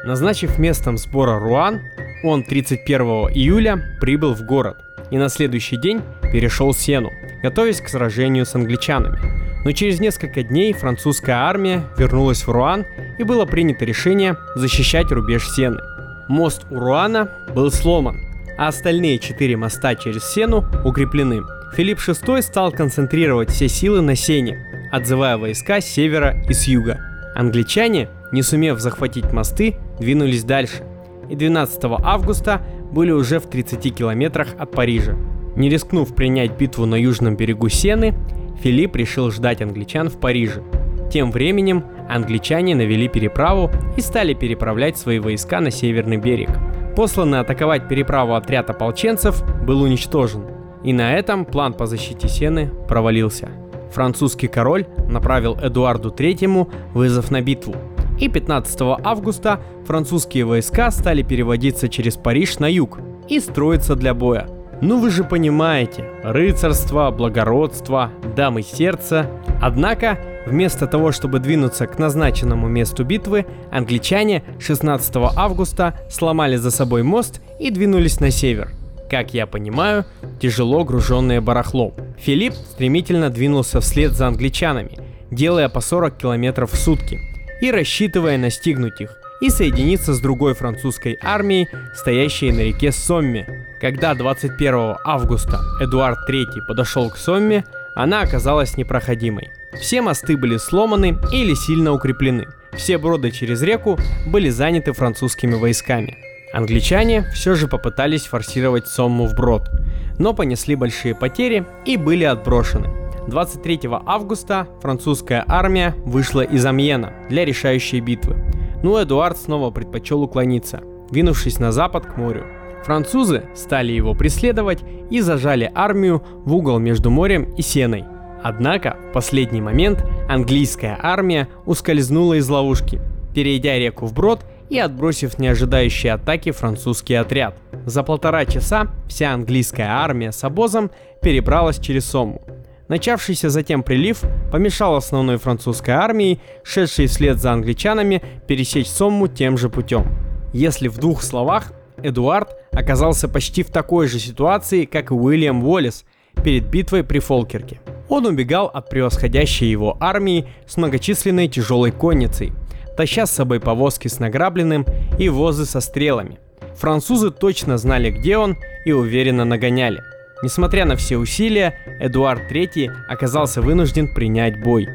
Назначив 0.05 0.57
местом 0.57 0.97
сбора 0.97 1.39
Руан, 1.39 1.81
Он 2.23 2.43
31 2.43 3.01
июля 3.33 3.97
прибыл 3.99 4.33
в 4.33 4.43
город 4.43 4.77
и 5.11 5.17
на 5.17 5.29
следующий 5.29 5.77
день 5.77 6.01
перешел 6.31 6.73
Сену, 6.73 7.11
готовясь 7.41 7.81
к 7.81 7.89
сражению 7.89 8.45
с 8.45 8.55
англичанами. 8.55 9.19
Но 9.65 9.71
через 9.71 9.99
несколько 9.99 10.43
дней 10.43 10.73
французская 10.73 11.35
армия 11.35 11.83
вернулась 11.97 12.45
в 12.45 12.51
Руан 12.51 12.85
и 13.17 13.23
было 13.23 13.45
принято 13.45 13.83
решение 13.83 14.37
защищать 14.55 15.11
рубеж 15.11 15.49
Сены. 15.49 15.79
Мост 16.27 16.65
у 16.69 16.79
Руана 16.79 17.29
был 17.53 17.71
сломан, 17.71 18.21
а 18.57 18.67
остальные 18.67 19.19
четыре 19.19 19.57
моста 19.57 19.95
через 19.95 20.23
Сену 20.23 20.65
укреплены. 20.85 21.41
Филипп 21.73 21.99
VI 21.99 22.41
стал 22.41 22.71
концентрировать 22.71 23.51
все 23.51 23.67
силы 23.67 24.01
на 24.01 24.15
Сене, 24.15 24.89
отзывая 24.91 25.37
войска 25.37 25.81
с 25.81 25.85
севера 25.85 26.35
и 26.49 26.53
с 26.53 26.67
юга. 26.67 26.99
Англичане, 27.35 28.09
не 28.31 28.41
сумев 28.41 28.79
захватить 28.79 29.31
мосты, 29.31 29.75
двинулись 29.99 30.43
дальше, 30.43 30.83
и 31.29 31.35
12 31.35 31.79
августа 32.03 32.61
были 32.91 33.11
уже 33.11 33.39
в 33.39 33.45
30 33.45 33.95
километрах 33.95 34.49
от 34.57 34.71
Парижа. 34.71 35.15
Не 35.55 35.69
рискнув 35.69 36.15
принять 36.15 36.57
битву 36.57 36.85
на 36.85 36.95
южном 36.95 37.37
берегу 37.37 37.69
Сены, 37.69 38.15
Филипп 38.63 38.95
решил 38.95 39.31
ждать 39.31 39.61
англичан 39.61 40.09
в 40.09 40.19
Париже. 40.19 40.63
Тем 41.11 41.31
временем 41.31 41.85
англичане 42.09 42.75
навели 42.75 43.07
переправу 43.07 43.71
и 43.95 44.01
стали 44.01 44.33
переправлять 44.33 44.97
свои 44.97 45.19
войска 45.19 45.61
на 45.61 45.71
северный 45.71 46.17
берег. 46.17 46.49
Посланный 46.95 47.39
атаковать 47.39 47.87
переправу 47.87 48.33
отряд 48.33 48.69
ополченцев 48.69 49.43
был 49.65 49.81
уничтожен, 49.81 50.43
и 50.83 50.93
на 50.93 51.15
этом 51.15 51.45
план 51.45 51.73
по 51.73 51.85
защите 51.85 52.27
Сены 52.27 52.71
провалился. 52.87 53.49
Французский 53.91 54.47
король 54.47 54.85
направил 55.07 55.55
Эдуарду 55.55 56.09
III 56.11 56.71
вызов 56.93 57.31
на 57.31 57.41
битву, 57.41 57.75
и 58.19 58.27
15 58.27 58.99
августа 59.03 59.61
французские 59.85 60.45
войска 60.45 60.91
стали 60.91 61.23
переводиться 61.23 61.89
через 61.89 62.15
Париж 62.15 62.59
на 62.59 62.69
юг 62.71 62.99
и 63.27 63.39
строиться 63.39 63.95
для 63.95 64.13
боя. 64.13 64.47
Ну 64.81 64.99
вы 64.99 65.09
же 65.09 65.23
понимаете, 65.23 66.05
рыцарство, 66.23 67.11
благородство, 67.11 68.11
дамы 68.35 68.61
сердца. 68.61 69.29
Однако, 69.61 70.17
вместо 70.45 70.87
того, 70.87 71.11
чтобы 71.11 71.39
двинуться 71.39 71.85
к 71.85 71.99
назначенному 71.99 72.67
месту 72.69 73.03
битвы, 73.03 73.45
англичане 73.71 74.43
16 74.59 75.15
августа 75.35 75.99
сломали 76.09 76.55
за 76.55 76.71
собой 76.71 77.03
мост 77.03 77.41
и 77.59 77.71
двинулись 77.71 78.21
на 78.21 78.31
север. 78.31 78.78
Как 79.09 79.33
я 79.33 79.47
понимаю, 79.47 80.05
тяжело 80.39 80.83
груженное 80.83 81.41
барахлом. 81.41 81.93
Филипп 82.19 82.53
стремительно 82.53 83.29
двинулся 83.29 83.81
вслед 83.81 84.11
за 84.11 84.27
англичанами, 84.27 84.99
делая 85.31 85.67
по 85.67 85.81
40 85.81 86.15
километров 86.17 86.71
в 86.71 86.77
сутки 86.77 87.19
и 87.61 87.71
рассчитывая 87.71 88.37
настигнуть 88.37 89.01
их 89.01 89.17
и 89.41 89.49
соединиться 89.49 90.13
с 90.13 90.19
другой 90.19 90.53
французской 90.53 91.17
армией, 91.21 91.67
стоящей 91.95 92.51
на 92.51 92.59
реке 92.59 92.91
Сомме. 92.91 93.65
Когда 93.81 94.13
21 94.13 94.97
августа 95.03 95.59
Эдуард 95.81 96.29
III 96.29 96.45
подошел 96.67 97.09
к 97.09 97.17
Сомме, 97.17 97.63
она 97.95 98.21
оказалась 98.21 98.77
непроходимой. 98.77 99.49
Все 99.73 100.01
мосты 100.01 100.37
были 100.37 100.57
сломаны 100.57 101.17
или 101.31 101.53
сильно 101.53 101.93
укреплены. 101.93 102.47
Все 102.73 102.97
броды 102.97 103.31
через 103.31 103.61
реку 103.61 103.97
были 104.27 104.49
заняты 104.49 104.93
французскими 104.93 105.55
войсками. 105.55 106.28
Англичане 106.51 107.25
все 107.31 107.53
же 107.53 107.67
попытались 107.67 108.25
форсировать 108.25 108.87
Сомму 108.87 109.27
вброд, 109.27 109.69
но 110.17 110.33
понесли 110.33 110.75
большие 110.75 111.13
потери 111.13 111.65
и 111.85 111.95
были 111.95 112.23
отброшены. 112.23 112.89
23 113.27 113.81
августа 114.05 114.67
французская 114.81 115.45
армия 115.47 115.93
вышла 116.05 116.41
из 116.41 116.65
Амьена 116.65 117.13
для 117.29 117.45
решающей 117.45 117.99
битвы. 117.99 118.35
Но 118.81 119.01
Эдуард 119.01 119.37
снова 119.37 119.69
предпочел 119.69 120.23
уклониться, 120.23 120.81
двинувшись 121.11 121.59
на 121.59 121.71
запад 121.71 122.07
к 122.07 122.17
морю. 122.17 122.45
Французы 122.83 123.43
стали 123.55 123.91
его 123.91 124.15
преследовать 124.15 124.79
и 125.11 125.21
зажали 125.21 125.71
армию 125.75 126.23
в 126.45 126.55
угол 126.55 126.79
между 126.79 127.11
морем 127.11 127.43
и 127.57 127.61
Сеной. 127.61 128.05
Однако 128.41 128.97
в 129.09 129.13
последний 129.13 129.61
момент 129.61 130.03
английская 130.27 130.97
армия 130.99 131.47
ускользнула 131.65 132.35
из 132.35 132.49
ловушки, 132.49 132.99
перейдя 133.35 133.77
реку 133.77 134.07
вброд 134.07 134.45
и 134.69 134.79
отбросив 134.79 135.39
неожидающие 135.39 136.13
атаки 136.13 136.51
французский 136.51 137.15
отряд. 137.15 137.55
За 137.85 138.03
полтора 138.03 138.45
часа 138.45 138.87
вся 139.07 139.33
английская 139.33 139.87
армия 139.87 140.31
с 140.31 140.43
обозом 140.43 140.91
перебралась 141.21 141.79
через 141.79 142.05
Сомму. 142.05 142.41
Начавшийся 142.87 143.49
затем 143.49 143.83
прилив 143.83 144.23
помешал 144.51 144.95
основной 144.95 145.37
французской 145.37 145.91
армии, 145.91 146.39
шедшей 146.63 147.07
вслед 147.07 147.39
за 147.39 147.51
англичанами, 147.51 148.21
пересечь 148.47 148.87
Сомму 148.87 149.27
тем 149.27 149.57
же 149.57 149.69
путем. 149.69 150.07
Если 150.53 150.87
в 150.87 150.97
двух 150.97 151.21
словах, 151.21 151.71
Эдуард 152.01 152.55
оказался 152.71 153.27
почти 153.27 153.61
в 153.61 153.69
такой 153.69 154.07
же 154.07 154.19
ситуации, 154.19 154.85
как 154.85 155.11
и 155.11 155.13
Уильям 155.13 155.63
Уоллес 155.63 156.05
перед 156.43 156.65
битвой 156.65 157.03
при 157.03 157.19
Фолкерке. 157.19 157.79
Он 158.07 158.25
убегал 158.25 158.67
от 158.67 158.89
превосходящей 158.89 159.69
его 159.69 159.97
армии 159.99 160.47
с 160.65 160.77
многочисленной 160.77 161.47
тяжелой 161.47 161.91
конницей, 161.91 162.53
таща 162.95 163.25
с 163.25 163.31
собой 163.31 163.59
повозки 163.59 164.07
с 164.07 164.19
награбленным 164.19 164.85
и 165.17 165.29
возы 165.29 165.65
со 165.65 165.81
стрелами. 165.81 166.39
Французы 166.75 167.31
точно 167.31 167.77
знали, 167.77 168.09
где 168.09 168.37
он, 168.37 168.57
и 168.85 168.91
уверенно 168.91 169.45
нагоняли– 169.45 170.01
Несмотря 170.41 170.85
на 170.85 170.95
все 170.95 171.17
усилия, 171.17 171.75
Эдуард 171.99 172.49
III 172.49 172.89
оказался 173.09 173.61
вынужден 173.61 174.13
принять 174.13 174.61
бой. 174.61 174.87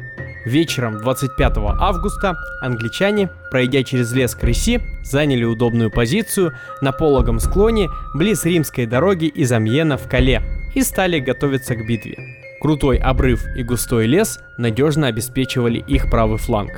Вечером 0.43 0.99
25 0.99 1.57
августа 1.79 2.35
англичане, 2.61 3.29
пройдя 3.51 3.83
через 3.83 4.11
лес 4.11 4.35
Крыси, 4.35 4.81
заняли 5.03 5.43
удобную 5.43 5.91
позицию 5.91 6.53
на 6.81 6.91
пологом 6.91 7.39
склоне 7.39 7.89
близ 8.13 8.45
римской 8.45 8.85
дороги 8.85 9.25
из 9.25 9.51
Амьена 9.51 9.97
в 9.97 10.07
Кале 10.07 10.41
и 10.73 10.81
стали 10.81 11.19
готовиться 11.19 11.75
к 11.75 11.85
битве. 11.85 12.17
Крутой 12.61 12.97
обрыв 12.97 13.45
и 13.55 13.63
густой 13.63 14.07
лес 14.07 14.39
надежно 14.57 15.07
обеспечивали 15.07 15.77
их 15.79 16.09
правый 16.09 16.37
фланг. 16.37 16.71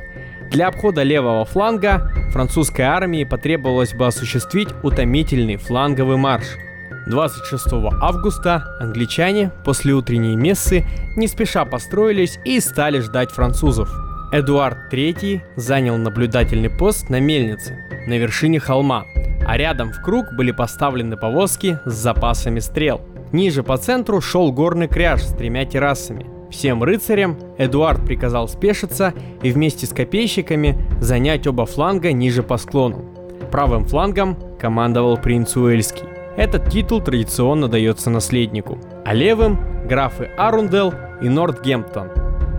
Для 0.50 0.68
обхода 0.68 1.02
левого 1.02 1.44
фланга 1.44 2.12
французской 2.32 2.82
армии 2.82 3.24
потребовалось 3.24 3.94
бы 3.94 4.06
осуществить 4.06 4.68
утомительный 4.82 5.56
фланговый 5.56 6.16
марш– 6.16 6.46
26 7.08 7.66
августа 8.02 8.64
англичане 8.80 9.50
после 9.64 9.94
утренней 9.94 10.36
мессы 10.36 10.84
не 11.16 11.26
спеша 11.26 11.64
построились 11.64 12.38
и 12.44 12.60
стали 12.60 13.00
ждать 13.00 13.30
французов. 13.30 13.90
Эдуард 14.30 14.92
III 14.92 15.40
занял 15.56 15.96
наблюдательный 15.96 16.68
пост 16.68 17.08
на 17.08 17.18
мельнице, 17.18 17.78
на 18.06 18.18
вершине 18.18 18.60
холма, 18.60 19.06
а 19.46 19.56
рядом 19.56 19.92
в 19.92 20.02
круг 20.02 20.34
были 20.34 20.50
поставлены 20.50 21.16
повозки 21.16 21.78
с 21.86 21.94
запасами 21.94 22.58
стрел. 22.58 23.00
Ниже 23.32 23.62
по 23.62 23.78
центру 23.78 24.20
шел 24.20 24.52
горный 24.52 24.86
кряж 24.86 25.22
с 25.22 25.34
тремя 25.34 25.64
террасами. 25.64 26.37
Всем 26.50 26.82
рыцарям 26.82 27.36
Эдуард 27.58 28.04
приказал 28.04 28.48
спешиться 28.48 29.12
и 29.42 29.50
вместе 29.50 29.86
с 29.86 29.90
копейщиками 29.90 30.78
занять 31.00 31.46
оба 31.46 31.66
фланга 31.66 32.12
ниже 32.12 32.42
по 32.42 32.56
склону. 32.56 33.04
Правым 33.50 33.84
флангом 33.84 34.36
командовал 34.58 35.16
принц 35.18 35.56
Уэльский. 35.56 36.04
Этот 36.36 36.70
титул 36.70 37.00
традиционно 37.00 37.68
дается 37.68 38.10
наследнику, 38.10 38.78
а 39.04 39.12
левым– 39.12 39.58
графы 39.88 40.30
Арундел 40.36 40.94
и 41.20 41.28
Нортгемптон. 41.28 42.10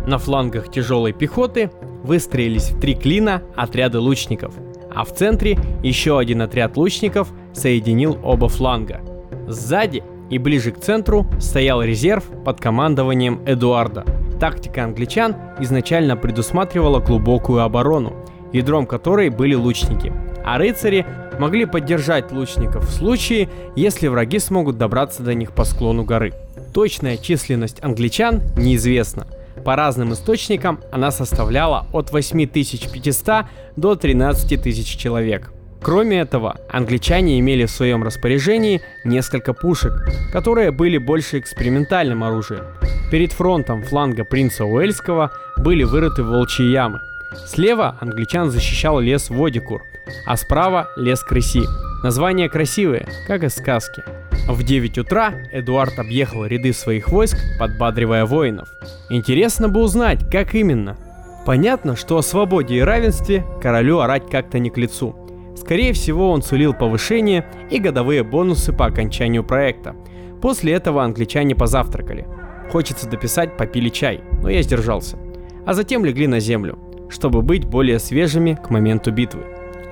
На 0.05 0.17
флангах 0.17 0.71
тяжелой 0.71 1.13
пехоты 1.13 1.71
выстроились 2.03 2.71
в 2.71 2.79
три 2.79 2.95
клина 2.95 3.43
отряды 3.55 3.99
лучников, 3.99 4.55
а 4.93 5.05
в 5.05 5.13
центре 5.13 5.57
еще 5.83 6.19
один 6.19 6.41
отряд 6.41 6.77
лучников 6.77 7.29
соединил 7.53 8.17
оба 8.23 8.49
фланга. 8.49 9.01
Сзади 9.47 10.03
и 10.29 10.37
ближе 10.37 10.71
к 10.71 10.79
центру 10.79 11.25
стоял 11.39 11.81
резерв 11.81 12.23
под 12.45 12.59
командованием 12.59 13.41
Эдуарда. 13.45 14.05
Тактика 14.39 14.83
англичан 14.83 15.35
изначально 15.59 16.15
предусматривала 16.15 16.99
глубокую 16.99 17.61
оборону, 17.61 18.13
ядром 18.53 18.85
которой 18.85 19.29
были 19.29 19.55
лучники, 19.55 20.13
а 20.45 20.57
рыцари 20.57 21.05
могли 21.39 21.65
поддержать 21.65 22.31
лучников 22.31 22.87
в 22.87 22.91
случае, 22.91 23.49
если 23.75 24.07
враги 24.07 24.39
смогут 24.39 24.77
добраться 24.77 25.23
до 25.23 25.33
них 25.33 25.51
по 25.53 25.63
склону 25.63 26.03
горы. 26.03 26.33
Точная 26.73 27.17
численность 27.17 27.83
англичан 27.83 28.41
неизвестна. 28.57 29.27
По 29.65 29.75
разным 29.75 30.13
источникам 30.13 30.79
она 30.91 31.11
составляла 31.11 31.87
от 31.91 32.11
8500 32.11 33.45
до 33.75 33.95
13 33.95 34.61
тысяч 34.61 34.97
человек. 34.97 35.51
Кроме 35.81 36.19
этого, 36.19 36.57
англичане 36.69 37.39
имели 37.39 37.65
в 37.65 37.71
своем 37.71 38.03
распоряжении 38.03 38.81
несколько 39.05 39.53
пушек, 39.53 39.93
которые 40.31 40.71
были 40.71 40.97
больше 40.97 41.39
экспериментальным 41.39 42.23
оружием. 42.23 42.65
Перед 43.11 43.31
фронтом 43.31 43.83
фланга 43.83 44.23
принца 44.23 44.65
Уэльского 44.65 45.31
были 45.57 45.83
вырыты 45.83 46.23
волчьи 46.23 46.69
ямы. 46.69 46.99
Слева 47.47 47.97
англичан 48.01 48.51
защищал 48.51 48.99
лес 48.99 49.29
Водикур, 49.29 49.81
а 50.25 50.35
справа 50.35 50.89
лес 50.97 51.23
Крыси. 51.23 51.63
Названия 52.03 52.49
красивые, 52.49 53.07
как 53.27 53.43
из 53.43 53.55
сказки. 53.55 54.03
В 54.47 54.63
9 54.63 54.97
утра 54.97 55.33
Эдуард 55.51 55.97
объехал 55.99 56.45
ряды 56.45 56.73
своих 56.73 57.09
войск, 57.09 57.37
подбадривая 57.59 58.25
воинов. 58.25 58.69
Интересно 59.09 59.69
бы 59.69 59.81
узнать, 59.81 60.29
как 60.29 60.55
именно. 60.55 60.97
Понятно, 61.45 61.95
что 61.95 62.17
о 62.17 62.23
свободе 62.23 62.75
и 62.75 62.81
равенстве 62.81 63.45
королю 63.61 63.99
орать 63.99 64.29
как-то 64.29 64.59
не 64.59 64.69
к 64.69 64.77
лицу. 64.77 65.28
Скорее 65.55 65.93
всего, 65.93 66.31
он 66.31 66.41
сулил 66.41 66.73
повышение 66.73 67.45
и 67.69 67.79
годовые 67.79 68.23
бонусы 68.23 68.73
по 68.73 68.85
окончанию 68.85 69.43
проекта. 69.43 69.95
После 70.41 70.73
этого 70.73 71.03
англичане 71.03 71.55
позавтракали. 71.55 72.27
Хочется 72.71 73.09
дописать, 73.09 73.57
попили 73.57 73.89
чай, 73.89 74.21
но 74.41 74.49
я 74.49 74.61
сдержался. 74.61 75.17
А 75.65 75.73
затем 75.73 76.05
легли 76.05 76.27
на 76.27 76.39
землю, 76.39 76.77
чтобы 77.09 77.41
быть 77.41 77.65
более 77.65 77.99
свежими 77.99 78.57
к 78.61 78.69
моменту 78.69 79.11
битвы. 79.11 79.43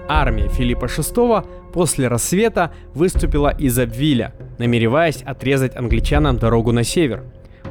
Армия 0.07 0.47
Филиппа 0.47 0.85
VI 0.85 1.45
после 1.73 2.07
рассвета 2.07 2.71
выступила 2.93 3.49
из 3.49 3.77
Абвиля, 3.77 4.33
намереваясь 4.57 5.21
отрезать 5.23 5.75
англичанам 5.75 6.37
дорогу 6.37 6.71
на 6.71 6.83
север. 6.83 7.23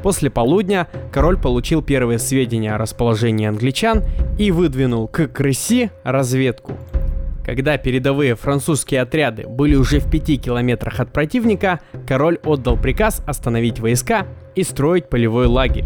После 0.02 0.30
полудня 0.30 0.86
король 1.10 1.38
получил 1.38 1.82
первые 1.82 2.18
сведения 2.18 2.74
о 2.74 2.78
расположении 2.78 3.46
англичан 3.46 4.04
и 4.38 4.50
выдвинул 4.50 5.08
к 5.08 5.26
Крыси 5.28 5.90
разведку. 6.04 6.74
Когда 7.46 7.78
передовые 7.78 8.34
французские 8.34 9.02
отряды 9.02 9.46
были 9.46 9.76
уже 9.76 10.00
в 10.00 10.10
пяти 10.10 10.36
километрах 10.36 10.98
от 10.98 11.12
противника, 11.12 11.78
король 12.04 12.40
отдал 12.44 12.76
приказ 12.76 13.22
остановить 13.24 13.78
войска 13.78 14.26
и 14.56 14.64
строить 14.64 15.08
полевой 15.08 15.46
лагерь. 15.46 15.84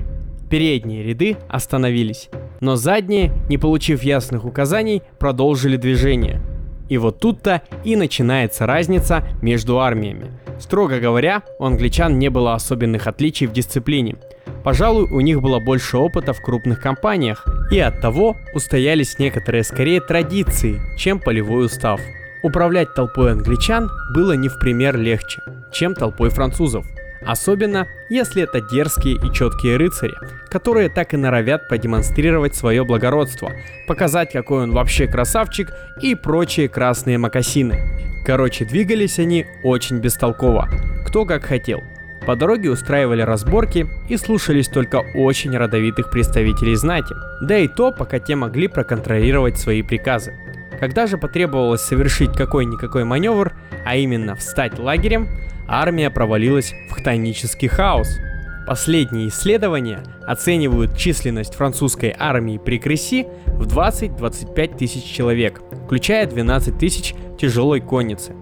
Передние 0.49 1.03
ряды 1.03 1.37
остановились, 1.51 2.31
но 2.61 2.77
задние, 2.77 3.35
не 3.51 3.59
получив 3.59 4.03
ясных 4.03 4.47
указаний, 4.47 5.03
продолжили 5.19 5.77
движение. 5.77 6.41
И 6.89 6.97
вот 6.97 7.21
тут-то 7.21 7.61
и 7.85 7.95
начинается 7.95 8.65
разница 8.65 9.23
между 9.43 9.81
армиями. 9.81 10.33
Строго 10.59 10.99
говоря, 10.99 11.43
у 11.59 11.65
англичан 11.65 12.19
не 12.19 12.31
было 12.31 12.55
особенных 12.55 13.07
отличий 13.07 13.47
в 13.47 13.53
дисциплине. 13.53 14.17
Пожалуй, 14.63 15.05
у 15.05 15.21
них 15.21 15.41
было 15.41 15.59
больше 15.59 15.97
опыта 15.97 16.33
в 16.33 16.41
крупных 16.41 16.81
компаниях, 16.81 17.47
и 17.71 17.79
от 17.79 18.01
того 18.01 18.37
устоялись 18.53 19.19
некоторые 19.19 19.65
скорее 19.65 20.01
традиции, 20.01 20.81
чем 20.97 21.19
полевой 21.19 21.67
устав. 21.67 22.01
Управлять 22.43 22.95
толпой 22.95 23.33
англичан 23.33 23.91
было 24.15 24.33
не 24.33 24.49
в 24.49 24.59
пример 24.59 24.97
легче, 24.97 25.43
чем 25.73 25.95
толпой 25.95 26.31
французов. 26.31 26.87
Особенно, 27.23 27.87
если 28.09 28.43
это 28.43 28.63
дерзкие 28.63 29.17
и 29.17 29.33
четкие 29.33 29.77
рыцари, 29.77 30.15
которые 30.49 30.89
так 30.89 31.13
и 31.13 31.19
норовят 31.19 31.69
продемонстрировать 31.69 32.55
свое 32.55 32.83
благородство, 32.85 33.53
показать, 33.87 34.33
какой 34.33 34.63
он 34.63 34.73
вообще 34.73 35.07
красавчик 35.07 35.71
и 36.01 36.15
прочие 36.15 36.69
красные 36.69 37.19
макасины. 37.19 37.79
Короче, 38.25 38.65
двигались 38.65 39.19
они 39.19 39.47
очень 39.63 39.99
бестолково, 39.99 40.69
кто 41.07 41.27
как 41.27 41.45
хотел. 41.45 41.83
По 42.27 42.37
дороге 42.37 42.71
устраивали 42.71 43.23
разборки 43.23 43.89
и 44.09 44.17
слушались 44.17 44.69
только 44.69 45.03
очень 45.15 45.57
родовитых 45.57 46.11
представителей 46.11 46.77
знати, 46.77 47.15
да 47.41 47.59
и 47.59 47.67
то, 47.67 47.93
пока 47.93 48.19
те 48.19 48.37
могли 48.37 48.69
проконтролировать 48.69 49.59
свои 49.59 49.83
приказы. 49.83 50.35
Когда 50.79 51.07
же 51.07 51.19
потребовалось 51.19 51.83
совершить 51.83 52.33
какой-никакой 52.33 53.05
маневр, 53.05 53.55
а 53.85 53.97
именно 53.97 54.35
встать 54.35 54.79
лагерем, 54.79 55.29
армия 55.69 56.11
провалилась 56.11 56.75
в 56.91 56.95
хтонический 56.95 57.69
хаос. 57.69 58.19
Последние 58.67 59.29
исследования 59.29 60.03
оценивают 60.27 60.97
численность 60.97 61.55
французской 61.55 62.15
армии 62.17 62.59
при 62.59 62.79
Креси 62.79 63.27
в 63.47 63.67
20-25 63.67 64.77
тысяч 64.77 65.05
человек, 65.05 65.61
включая 65.87 66.27
12 66.27 66.79
тысяч 66.79 67.15
тяжелой 67.39 67.81
конницы. 67.81 68.33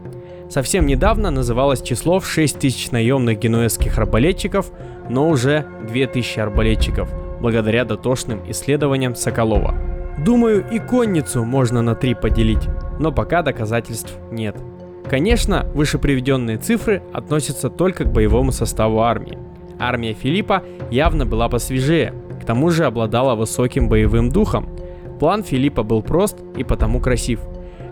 Совсем 0.49 0.87
недавно 0.87 1.31
называлось 1.31 1.83
число 1.83 2.21
в 2.21 2.27
6 2.27 2.59
тысяч 2.59 2.91
наемных 2.91 3.39
генуэзских 3.39 3.99
арбалетчиков, 3.99 4.71
но 5.09 5.29
уже 5.29 5.67
2000 5.87 6.41
арбалетчиков, 6.41 7.11
благодаря 7.41 7.85
дотошным 7.85 8.41
исследованиям 8.51 9.15
Соколова. 9.15 9.75
Думаю, 10.25 10.65
и 10.71 10.79
конницу 10.79 11.45
можно 11.45 11.83
на 11.83 11.95
три 11.95 12.15
поделить, 12.15 12.67
но 12.99 13.13
пока 13.13 13.43
доказательств 13.43 14.15
нет. 14.33 14.57
Конечно, 15.09 15.67
выше 15.75 15.99
приведенные 15.99 16.57
цифры 16.57 17.03
относятся 17.13 17.69
только 17.71 18.05
к 18.05 18.13
боевому 18.13 18.51
составу 18.51 19.01
армии. 19.01 19.39
Армия 19.79 20.15
Филиппа 20.15 20.63
явно 20.91 21.25
была 21.25 21.49
посвежее, 21.49 22.15
к 22.41 22.45
тому 22.45 22.71
же 22.71 22.85
обладала 22.85 23.35
высоким 23.35 23.89
боевым 23.89 24.31
духом. 24.31 24.69
План 25.21 25.45
Филиппа 25.45 25.83
был 25.83 26.03
прост 26.03 26.39
и 26.57 26.65
потому 26.65 27.01
красив. 27.01 27.41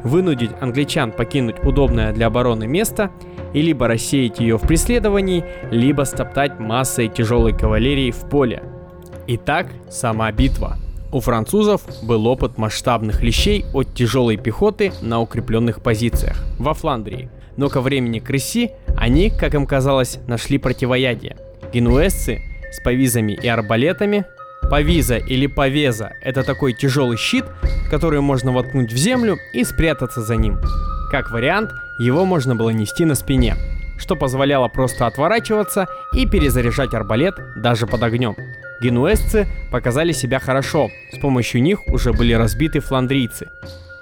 Вынудить 0.07 0.53
англичан 0.61 1.11
покинуть 1.11 1.65
удобное 1.65 2.13
для 2.13 2.29
обороны 2.29 2.69
место 2.69 3.11
и 3.53 3.61
либо 3.61 3.89
рассеять 3.89 4.39
ее 4.39 4.57
в 4.57 4.63
преследовании, 4.63 5.45
либо 5.73 6.05
стоптать 6.05 6.61
массой 6.61 7.09
тяжелой 7.09 7.53
кавалерии 7.53 8.13
в 8.13 8.29
поле. 8.29 8.63
Итак, 9.27 9.67
сама 9.91 10.31
битва– 10.31 10.77
у 11.13 11.21
французов 11.21 11.83
был 12.03 12.27
опыт 12.27 12.59
масштабных 12.59 13.23
лещей 13.23 13.65
от 13.73 13.95
тяжелой 13.95 14.37
пехоты 14.37 14.93
на 15.03 15.21
укрепленных 15.21 15.81
позициях 15.81 16.45
во 16.59 16.75
Фландрии. 16.75 17.31
Но 17.57 17.69
ко 17.69 17.81
времени 17.81 18.19
Крыси 18.19 18.73
они, 18.97 19.31
как 19.31 19.55
им 19.55 19.67
казалось, 19.67 20.19
нашли 20.27 20.59
противоядие. 20.59 21.37
Генуэзцы 21.73 22.43
с 22.73 22.81
повизами 22.83 23.33
и 23.33 23.49
арбалетами. 23.49 24.25
Повиза 24.69 25.17
или 25.17 25.47
повеза– 25.47 26.15
это 26.23 26.43
такой 26.43 26.73
тяжелый 26.73 27.17
щит, 27.17 27.45
который 27.89 28.21
можно 28.21 28.53
воткнуть 28.53 28.93
в 28.93 28.97
землю 28.97 29.39
и 29.53 29.63
спрятаться 29.63 30.23
за 30.23 30.35
ним. 30.35 30.59
Как 31.11 31.31
вариант, 31.31 31.71
его 32.01 32.25
можно 32.25 32.57
было 32.57 32.71
нести 32.71 33.05
на 33.05 33.15
спине, 33.15 33.55
что 33.97 34.17
позволяло 34.17 34.67
просто 34.67 35.07
отворачиваться 35.07 35.87
и 36.13 36.27
перезаряжать 36.27 36.95
арбалет 36.95 37.37
даже 37.57 37.87
под 37.87 38.03
огнем. 38.03 38.35
Генуэзцы 38.83 39.47
показали 39.71 40.11
себя 40.11 40.41
хорошо, 40.41 40.91
с 41.13 41.19
помощью 41.19 41.63
них 41.63 41.87
уже 41.87 42.13
были 42.13 42.33
разбиты 42.33 42.81
фландрийцы. 42.81 43.49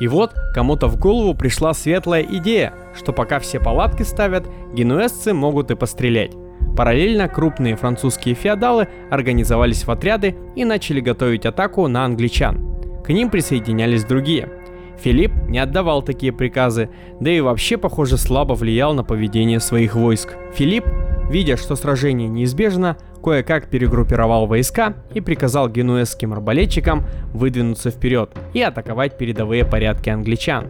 И 0.00 0.08
вот 0.08 0.32
кому-то 0.54 0.88
в 0.88 0.98
голову 0.98 1.34
пришла 1.34 1.74
светлая 1.74 2.22
идея, 2.22 2.72
что 2.96 3.12
пока 3.12 3.38
все 3.38 3.60
палатки 3.60 4.02
ставят, 4.02 4.44
генуэзцы 4.72 5.34
могут 5.34 5.70
и 5.70 5.76
пострелять. 5.76 6.32
Параллельно 6.76 7.28
крупные 7.28 7.76
французские 7.76 8.34
феодалы 8.34 8.88
организовались 9.10 9.86
в 9.86 9.90
отряды 9.90 10.34
и 10.56 10.64
начали 10.64 11.00
готовить 11.00 11.46
атаку 11.46 11.86
на 11.86 12.04
англичан. 12.04 13.02
К 13.04 13.10
ним 13.10 13.30
присоединялись 13.30 14.04
другие. 14.04 14.48
Филипп 14.98 15.32
не 15.48 15.58
отдавал 15.58 16.02
такие 16.02 16.32
приказы, 16.32 16.88
да 17.20 17.30
и 17.30 17.40
вообще, 17.40 17.76
похоже, 17.76 18.16
слабо 18.16 18.54
влиял 18.54 18.94
на 18.94 19.04
поведение 19.04 19.60
своих 19.60 19.94
войск. 19.94 20.34
Филипп, 20.54 20.84
видя, 21.30 21.56
что 21.56 21.76
сражение 21.76 22.28
неизбежно, 22.28 22.96
кое-как 23.22 23.68
перегруппировал 23.68 24.46
войска 24.46 24.94
и 25.12 25.20
приказал 25.20 25.68
генуэзским 25.68 26.32
арбалетчикам 26.32 27.04
выдвинуться 27.32 27.90
вперед 27.90 28.30
и 28.52 28.62
атаковать 28.62 29.18
передовые 29.18 29.64
порядки 29.64 30.10
англичан. 30.10 30.66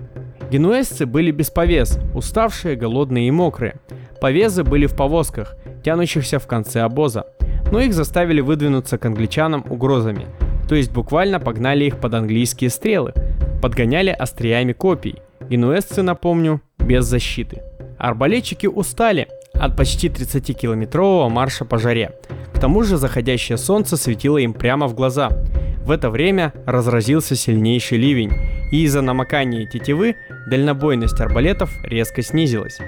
Генуэзцы 0.50 1.06
были 1.06 1.30
без 1.30 1.50
повес, 1.50 1.98
уставшие, 2.14 2.76
голодные 2.76 3.28
и 3.28 3.30
мокрые. 3.30 3.76
Повезы 4.24 4.64
были 4.64 4.87
в 4.87 4.96
повозках, 4.96 5.54
тянущихся 5.84 6.38
в 6.38 6.46
конце 6.46 6.80
обоза, 6.80 7.26
но 7.70 7.78
их 7.80 7.92
заставили 7.92 8.40
выдвинуться 8.40 8.96
к 8.96 9.04
англичанам 9.04 9.66
угрозами, 9.68 10.24
то 10.66 10.74
есть 10.74 10.90
буквально 10.90 11.40
погнали 11.40 11.84
их 11.84 11.98
под 11.98 12.14
английские 12.14 12.70
стрелы, 12.70 13.12
подгоняли 13.60 14.08
остриями 14.08 14.72
копий. 14.72 15.20
Генуэзцы, 15.50 16.00
напомню, 16.00 16.62
без 16.78 17.04
защиты. 17.04 17.60
Арбалетчики 17.98 18.66
устали 18.66 19.28
от 19.52 19.76
почти 19.76 20.08
30-километрового 20.08 21.28
марша 21.28 21.66
по 21.66 21.76
жаре, 21.76 22.12
к 22.54 22.58
тому 22.58 22.82
же 22.82 22.96
заходящее 22.96 23.58
солнце 23.58 23.98
светило 23.98 24.38
им 24.38 24.54
прямо 24.54 24.87
в 24.87 24.94
глаза. 24.94 25.28
В 25.84 25.90
это 25.90 26.08
время 26.08 26.54
разразился 26.64 27.37
сильнейший 27.37 27.98
ливень, 27.98 28.32
и 28.72 28.84
из-за 28.84 29.02
намокания 29.02 29.66
тетивы 29.66 30.16
дальнобойность 30.46 31.20
арбалетов 31.20 31.70
резко 31.84 32.22
снизилась. 32.22 32.80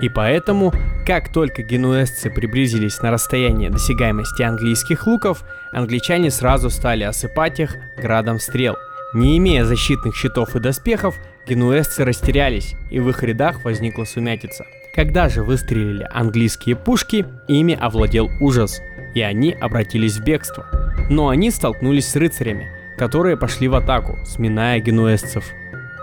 И 0.00 0.08
поэтому, 0.08 0.72
как 1.06 1.32
только 1.32 1.62
генуэзцы 1.62 2.30
приблизились 2.30 3.00
на 3.02 3.10
расстояние 3.10 3.70
досягаемости 3.70 4.42
английских 4.42 5.06
луков, 5.06 5.44
англичане 5.72 6.30
сразу 6.30 6.70
стали 6.70 7.04
осыпать 7.04 7.60
их 7.60 7.76
градом 7.96 8.38
стрел. 8.38 8.76
Не 9.14 9.36
имея 9.38 9.64
защитных 9.64 10.16
щитов 10.16 10.56
и 10.56 10.60
доспехов, 10.60 11.16
генуэзцы 11.46 12.04
растерялись, 12.04 12.74
и 12.90 12.98
в 12.98 13.08
их 13.10 13.22
рядах 13.22 13.64
возникла 13.64 14.04
сумятица. 14.04 14.64
Когда 14.94 15.28
же 15.28 15.42
выстрелили 15.42 16.06
английские 16.10 16.76
пушки, 16.76 17.26
ими 17.48 17.74
овладел 17.74 18.30
ужас– 18.40 18.80
и 19.14 19.20
они 19.20 19.52
обратились 19.52 20.18
в 20.18 20.24
бегство. 20.24 20.66
Но 21.10 21.28
они 21.28 21.50
столкнулись 21.50 22.08
с 22.08 22.16
рыцарями, 22.16 22.68
которые 22.96 23.36
пошли 23.36 23.68
в 23.68 23.74
атаку, 23.74 24.18
сминая 24.24 24.80
генуэзцев. 24.80 25.44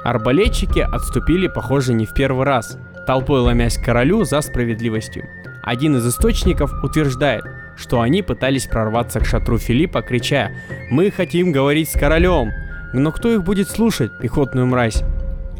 Арбалетчики 0.04 0.80
отступили, 0.80 1.47
похоже, 1.47 1.93
не 1.93 2.06
в 2.06 2.13
первый 2.13 2.45
раз, 2.45 2.78
толпой 3.10 3.39
ломясь 3.39 3.80
к 3.80 3.84
королю 3.84 4.24
за 4.24 4.39
справедливостью. 4.39 5.28
Один 5.63 5.95
из 5.95 6.08
источников 6.08 6.72
утверждает, 6.84 7.43
что 7.76 8.02
они 8.02 8.22
пытались 8.22 8.67
прорваться 8.67 9.19
к 9.19 9.26
шатру 9.26 9.58
Филиппа, 9.58 10.04
крича 10.04 10.52
«Мы 10.91 11.10
хотим 11.10 11.52
говорить 11.52 11.89
с 11.89 12.00
королем!» 12.00 12.52
Но 12.93 13.12
кто 13.12 13.34
их 13.34 13.43
будет 13.43 13.67
слушать, 13.67 14.12
пехотную 14.22 14.67
мразь? 14.67 15.02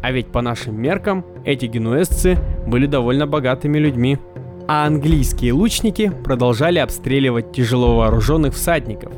А 0.00 0.12
ведь 0.12 0.30
по 0.30 0.42
нашим 0.42 0.80
меркам 0.80 1.26
эти 1.44 1.66
генуэзцы 1.66 2.38
были 2.68 2.86
довольно 2.86 3.26
богатыми 3.26 3.78
людьми 3.78 4.16
а 4.68 4.86
английские 4.86 5.52
лучники 5.52 6.12
продолжали 6.22 6.78
обстреливать 6.78 7.50
тяжело 7.50 7.96
вооруженных 7.96 8.54
всадников, 8.54 9.12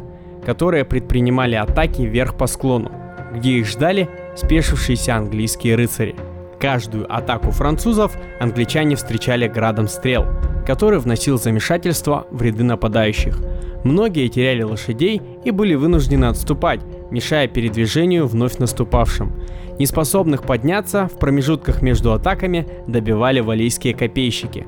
которые 0.46 0.86
предпринимали 0.86 1.56
атаки 1.56 2.00
вверх 2.00 2.38
по 2.38 2.46
склону, 2.46 2.90
где 3.34 3.58
их 3.58 3.66
ждали 3.66 4.08
спешившиеся 4.34 5.16
английские 5.16 5.74
рыцари. 5.74 6.31
Каждую 6.62 7.12
атаку 7.12 7.50
французов 7.50 8.16
англичане 8.38 8.94
встречали 8.94 9.48
градом 9.48 9.88
стрел, 9.88 10.26
который 10.64 11.00
вносил 11.00 11.36
замешательство 11.36 12.28
в 12.30 12.40
ряды 12.40 12.62
нападающих. 12.62 13.36
Многие 13.82 14.28
теряли 14.28 14.62
лошадей 14.62 15.20
и 15.44 15.50
были 15.50 15.74
вынуждены 15.74 16.26
отступать, 16.26 16.78
мешая 17.10 17.48
передвижению 17.48 18.28
вновь 18.28 18.58
наступавшим. 18.58 19.32
Неспособных 19.80 20.44
подняться 20.44 21.08
в 21.08 21.18
промежутках 21.18 21.82
между 21.82 22.12
атаками 22.12 22.68
добивали 22.86 23.40
валийские 23.40 23.94
копейщики. 23.94 24.64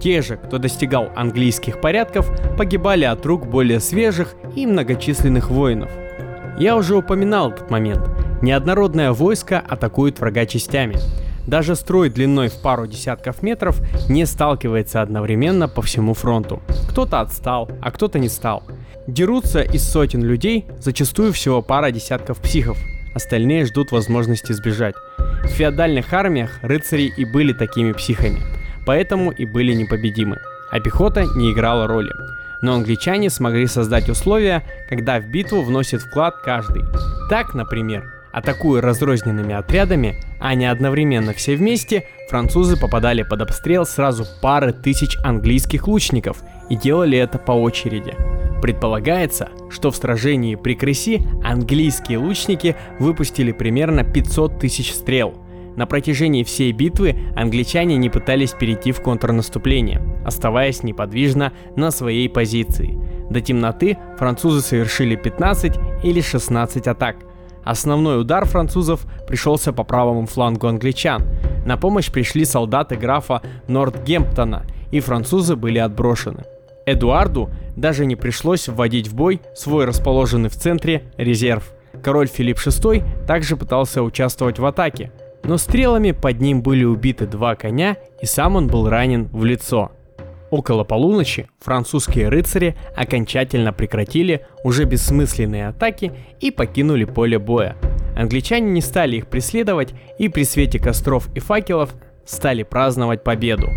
Те 0.00 0.22
же, 0.22 0.38
кто 0.38 0.58
достигал 0.58 1.10
английских 1.14 1.80
порядков, 1.80 2.28
погибали 2.56 3.04
от 3.04 3.24
рук 3.24 3.46
более 3.46 3.78
свежих 3.78 4.34
и 4.56 4.66
многочисленных 4.66 5.50
воинов. 5.50 5.90
Я 6.58 6.76
уже 6.76 6.96
упоминал 6.96 7.52
этот 7.52 7.70
момент. 7.70 8.00
Неоднородное 8.42 9.12
войско 9.12 9.60
атакует 9.60 10.18
врага 10.18 10.44
частями. 10.46 10.96
Даже 11.48 11.76
строй 11.76 12.10
длиной 12.10 12.48
в 12.48 12.60
пару 12.60 12.86
десятков 12.86 13.42
метров 13.42 13.80
не 14.10 14.26
сталкивается 14.26 15.00
одновременно 15.00 15.66
по 15.66 15.80
всему 15.80 16.12
фронту. 16.12 16.60
Кто-то 16.90 17.20
отстал, 17.20 17.70
а 17.80 17.90
кто-то 17.90 18.18
не 18.18 18.28
стал. 18.28 18.64
Дерутся 19.06 19.62
из 19.62 19.82
сотен 19.90 20.22
людей 20.22 20.66
зачастую 20.78 21.32
всего 21.32 21.62
пара 21.62 21.90
десятков 21.90 22.38
психов. 22.42 22.76
Остальные 23.14 23.64
ждут 23.64 23.92
возможности 23.92 24.52
сбежать. 24.52 24.94
В 25.44 25.46
феодальных 25.46 26.12
армиях 26.12 26.50
рыцари 26.60 27.10
и 27.16 27.24
были 27.24 27.54
такими 27.54 27.92
психами, 27.92 28.42
поэтому 28.84 29.30
и 29.30 29.46
были 29.46 29.72
непобедимы. 29.72 30.36
А 30.70 30.80
пехота 30.80 31.24
не 31.34 31.50
играла 31.50 31.86
роли. 31.86 32.12
Но 32.60 32.74
англичане 32.74 33.30
смогли 33.30 33.66
создать 33.66 34.10
условия, 34.10 34.64
когда 34.90 35.18
в 35.18 35.30
битву 35.30 35.62
вносит 35.62 36.02
вклад 36.02 36.36
каждый. 36.44 36.82
Так, 37.30 37.54
например, 37.54 38.17
Атакуя 38.32 38.82
разрозненными 38.82 39.54
отрядами, 39.54 40.16
а 40.38 40.54
не 40.54 40.66
одновременно 40.66 41.32
все 41.32 41.56
вместе, 41.56 42.04
французы 42.28 42.78
попадали 42.78 43.22
под 43.22 43.42
обстрел 43.42 43.86
сразу 43.86 44.26
пары 44.42 44.72
тысяч 44.72 45.16
английских 45.24 45.88
лучников 45.88 46.42
и 46.68 46.76
делали 46.76 47.18
это 47.18 47.38
по 47.38 47.52
очереди. 47.52 48.14
Предполагается, 48.60 49.48
что 49.70 49.90
в 49.90 49.96
сражении 49.96 50.56
при 50.56 50.74
Креси 50.74 51.22
английские 51.42 52.18
лучники 52.18 52.76
выпустили 52.98 53.52
примерно 53.52 54.04
500 54.04 54.58
тысяч 54.58 54.92
стрел. 54.92 55.34
На 55.76 55.86
протяжении 55.86 56.42
всей 56.42 56.72
битвы 56.72 57.16
англичане 57.36 57.96
не 57.96 58.10
пытались 58.10 58.50
перейти 58.50 58.90
в 58.90 59.00
контрнаступление, 59.00 60.02
оставаясь 60.26 60.82
неподвижно 60.82 61.52
на 61.76 61.92
своей 61.92 62.28
позиции. 62.28 62.98
До 63.30 63.40
темноты 63.40 63.96
французы 64.18 64.60
совершили 64.60 65.14
15 65.14 65.78
или 66.02 66.20
16 66.20 66.88
атак, 66.88 67.16
Основной 67.68 68.18
удар 68.18 68.46
французов 68.46 69.04
пришелся 69.26 69.74
по 69.74 69.84
правому 69.84 70.24
флангу 70.24 70.68
англичан. 70.68 71.22
На 71.66 71.76
помощь 71.76 72.10
пришли 72.10 72.46
солдаты 72.46 72.96
графа 72.96 73.42
Нортгемптона, 73.66 74.64
и 74.90 75.00
французы 75.00 75.54
были 75.54 75.76
отброшены. 75.78 76.44
Эдуарду 76.86 77.50
даже 77.76 78.06
не 78.06 78.16
пришлось 78.16 78.68
вводить 78.68 79.08
в 79.08 79.14
бой 79.14 79.42
свой 79.54 79.84
расположенный 79.84 80.48
в 80.48 80.54
центре 80.56 81.12
резерв. 81.18 81.74
Король 82.02 82.28
Филипп 82.28 82.56
VI 82.56 83.04
также 83.26 83.54
пытался 83.54 84.02
участвовать 84.02 84.58
в 84.58 84.64
атаке, 84.64 85.12
но 85.44 85.58
стрелами 85.58 86.12
под 86.12 86.40
ним 86.40 86.62
были 86.62 86.84
убиты 86.84 87.26
два 87.26 87.54
коня, 87.54 87.98
и 88.22 88.24
сам 88.24 88.56
он 88.56 88.68
был 88.68 88.88
ранен 88.88 89.28
в 89.30 89.44
лицо. 89.44 89.92
Около 90.50 90.84
полуночи 90.84 91.48
французские 91.60 92.28
рыцари 92.28 92.74
окончательно 92.96 93.72
прекратили 93.72 94.46
уже 94.64 94.84
бессмысленные 94.84 95.68
атаки 95.68 96.12
и 96.40 96.50
покинули 96.50 97.04
поле 97.04 97.38
боя. 97.38 97.76
Англичане 98.16 98.70
не 98.70 98.80
стали 98.80 99.16
их 99.16 99.26
преследовать 99.26 99.94
и 100.18 100.28
при 100.28 100.44
свете 100.44 100.78
костров 100.78 101.28
и 101.34 101.40
факелов 101.40 101.94
стали 102.24 102.62
праздновать 102.62 103.22
победу. 103.22 103.68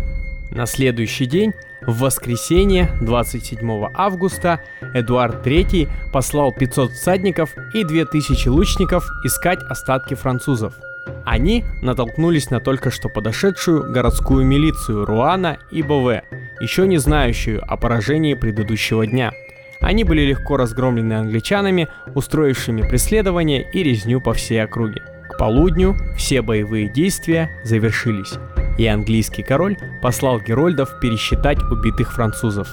На 0.50 0.66
следующий 0.66 1.26
день, 1.26 1.52
в 1.86 2.00
воскресенье 2.00 2.90
27 3.00 3.88
августа, 3.94 4.60
Эдуард 4.94 5.46
III 5.46 5.88
послал 6.12 6.52
500 6.52 6.90
всадников 6.92 7.54
и 7.74 7.84
2000 7.84 8.48
лучников 8.48 9.04
искать 9.24 9.60
остатки 9.68 10.14
французов– 10.14 10.74
они 11.24 11.64
натолкнулись 11.82 12.50
на 12.50 12.60
только 12.60 12.90
что 12.90 13.08
подошедшую 13.08 13.92
городскую 13.92 14.44
милицию 14.44 15.04
Руана 15.04 15.58
и 15.70 15.82
Бове, 15.82 16.24
еще 16.62 16.86
не 16.86 16.98
знающую 16.98 17.60
о 17.66 17.76
поражении 17.76 18.34
предыдущего 18.34 19.04
дня. 19.04 19.32
Они 19.80 20.04
были 20.04 20.20
легко 20.22 20.56
разгромлены 20.56 21.14
англичанами, 21.14 21.88
устроившими 22.14 22.82
преследование 22.88 23.68
и 23.72 23.82
резню 23.82 24.20
по 24.20 24.32
всей 24.32 24.62
округе. 24.62 25.02
К 25.28 25.36
полудню 25.38 25.96
все 26.16 26.40
боевые 26.40 26.88
действия 26.88 27.50
завершились, 27.64 28.34
и 28.78 28.86
английский 28.86 29.42
король 29.42 29.76
послал 30.00 30.40
герольдов 30.40 31.00
пересчитать 31.00 31.58
убитых 31.64 32.12
французов. 32.12 32.68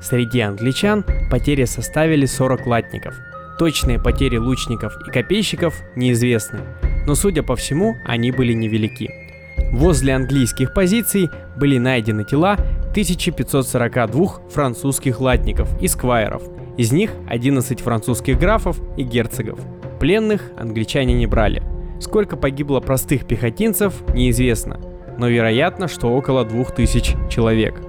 Среди 0.00 0.40
англичан 0.40 1.04
потери 1.30 1.64
составили 1.64 2.26
40 2.26 2.66
латников. 2.66 3.14
Точные 3.56 4.00
потери 4.00 4.36
лучников 4.36 4.96
и 5.06 5.10
копейщиков 5.10 5.80
неизвестны, 5.94 6.60
но 7.06 7.14
судя 7.14 7.44
по 7.44 7.54
всему, 7.54 7.96
они 8.04 8.32
были 8.32 8.52
невелики. 8.52 9.27
Возле 9.72 10.14
английских 10.14 10.74
позиций 10.74 11.30
были 11.56 11.78
найдены 11.78 12.24
тела 12.24 12.54
1542 12.90 14.26
французских 14.50 15.20
латников 15.20 15.70
и 15.80 15.88
сквайров, 15.88 16.42
из 16.76 16.92
них 16.92 17.10
11 17.28 17.80
французских 17.80 18.38
графов 18.38 18.80
и 18.96 19.02
герцогов. 19.02 19.60
Пленных 20.00 20.52
англичане 20.56 21.14
не 21.14 21.26
брали. 21.26 21.62
Сколько 22.00 22.36
погибло 22.36 22.80
простых 22.80 23.26
пехотинцев, 23.26 23.94
неизвестно, 24.14 24.80
но 25.18 25.28
вероятно, 25.28 25.88
что 25.88 26.08
около 26.08 26.44
2000 26.44 27.28
человек. 27.28 27.80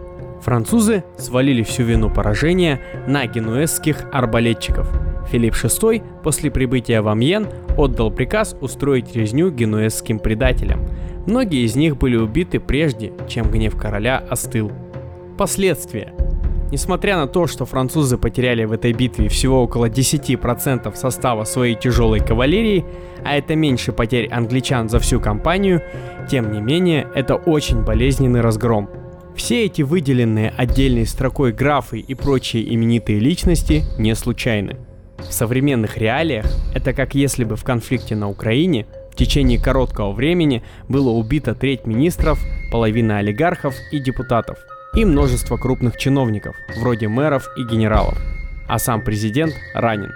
Французы 0.41 1.03
свалили 1.17 1.63
всю 1.63 1.84
вину 1.84 2.10
поражения 2.10 2.82
на 3.08 3.25
генуэзских 3.27 4.05
арбалетчиков. 4.12 5.09
Филипп 5.31 5.53
VI 5.53 6.03
после 6.23 6.51
прибытия 6.51 7.01
в 7.01 7.07
Амьен 7.07 7.47
отдал 7.77 8.11
приказ 8.11 8.55
устроить 8.61 9.15
резню 9.15 9.51
генуэзским 9.51 10.19
предателям. 10.19 10.87
Многие 11.27 11.65
из 11.65 11.75
них 11.75 11.97
были 11.97 12.15
убиты 12.15 12.59
прежде, 12.59 13.13
чем 13.27 13.49
гнев 13.51 13.75
короля 13.75 14.23
остыл. 14.29 14.71
Последствия. 15.37 16.13
Несмотря 16.71 17.17
на 17.17 17.27
то, 17.27 17.47
что 17.47 17.65
французы 17.65 18.17
потеряли 18.17 18.63
в 18.65 18.71
этой 18.71 18.93
битве 18.93 19.27
всего 19.27 19.63
около 19.63 19.89
10% 19.89 20.95
состава 20.95 21.43
своей 21.43 21.75
тяжелой 21.75 22.19
кавалерии, 22.19 22.85
а 23.25 23.35
это 23.35 23.55
меньше 23.55 23.91
потерь 23.91 24.27
англичан 24.29 24.87
за 24.87 24.99
всю 24.99 25.19
кампанию, 25.19 25.81
тем 26.29 26.51
не 26.51 26.61
менее 26.61 27.07
это 27.15 27.35
очень 27.35 27.83
болезненный 27.83 28.41
разгром. 28.41 28.89
Все 29.35 29.65
эти 29.65 29.81
выделенные 29.81 30.53
отдельной 30.55 31.07
строкой 31.07 31.53
графы 31.53 31.99
и 31.99 32.13
прочие 32.13 32.73
именитые 32.73 33.19
личности 33.19 33.83
не 33.97 34.13
случайны. 34.13 34.77
В 35.27 35.34
современных 35.34 35.97
реалиях 35.97 36.45
это 36.73 36.93
как 36.93 37.15
если 37.15 37.43
бы 37.43 37.55
в 37.55 37.63
конфликте 37.63 38.15
на 38.15 38.29
Украине 38.29 38.86
в 39.12 39.15
течение 39.15 39.62
короткого 39.62 40.12
времени 40.12 40.63
было 40.88 41.10
убито 41.10 41.55
треть 41.55 41.86
министров, 41.86 42.39
половина 42.71 43.17
олигархов 43.17 43.75
и 43.91 43.99
депутатов, 43.99 44.58
и 44.95 45.05
множество 45.05 45.58
крупных 45.58 45.97
чиновников, 45.97 46.55
вроде 46.77 47.08
мэров 47.08 47.47
и 47.58 47.63
генералов, 47.63 48.17
а 48.67 48.79
сам 48.79 49.03
президент 49.03 49.53
ранен. 49.73 50.13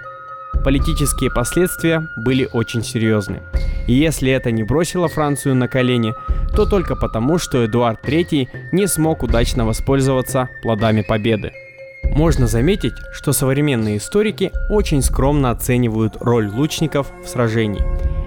Политические 0.64 1.30
последствия 1.30 2.06
были 2.16 2.48
очень 2.52 2.82
серьезны. 2.82 3.42
И 3.86 3.92
если 3.92 4.30
это 4.30 4.50
не 4.50 4.62
бросило 4.62 5.08
Францию 5.08 5.54
на 5.54 5.68
колени, 5.68 6.14
то 6.56 6.64
только 6.64 6.96
потому, 6.96 7.38
что 7.38 7.66
Эдуард 7.66 8.02
III 8.02 8.48
не 8.72 8.86
смог 8.86 9.22
удачно 9.22 9.66
воспользоваться 9.66 10.48
плодами 10.62 11.02
победы– 11.02 11.52
можно 12.12 12.46
заметить, 12.46 12.94
что 13.12 13.32
современные 13.32 13.98
историки 13.98 14.52
очень 14.68 15.02
скромно 15.02 15.50
оценивают 15.50 16.16
роль 16.20 16.48
лучников 16.48 17.10
в 17.24 17.28
сражении. 17.28 17.82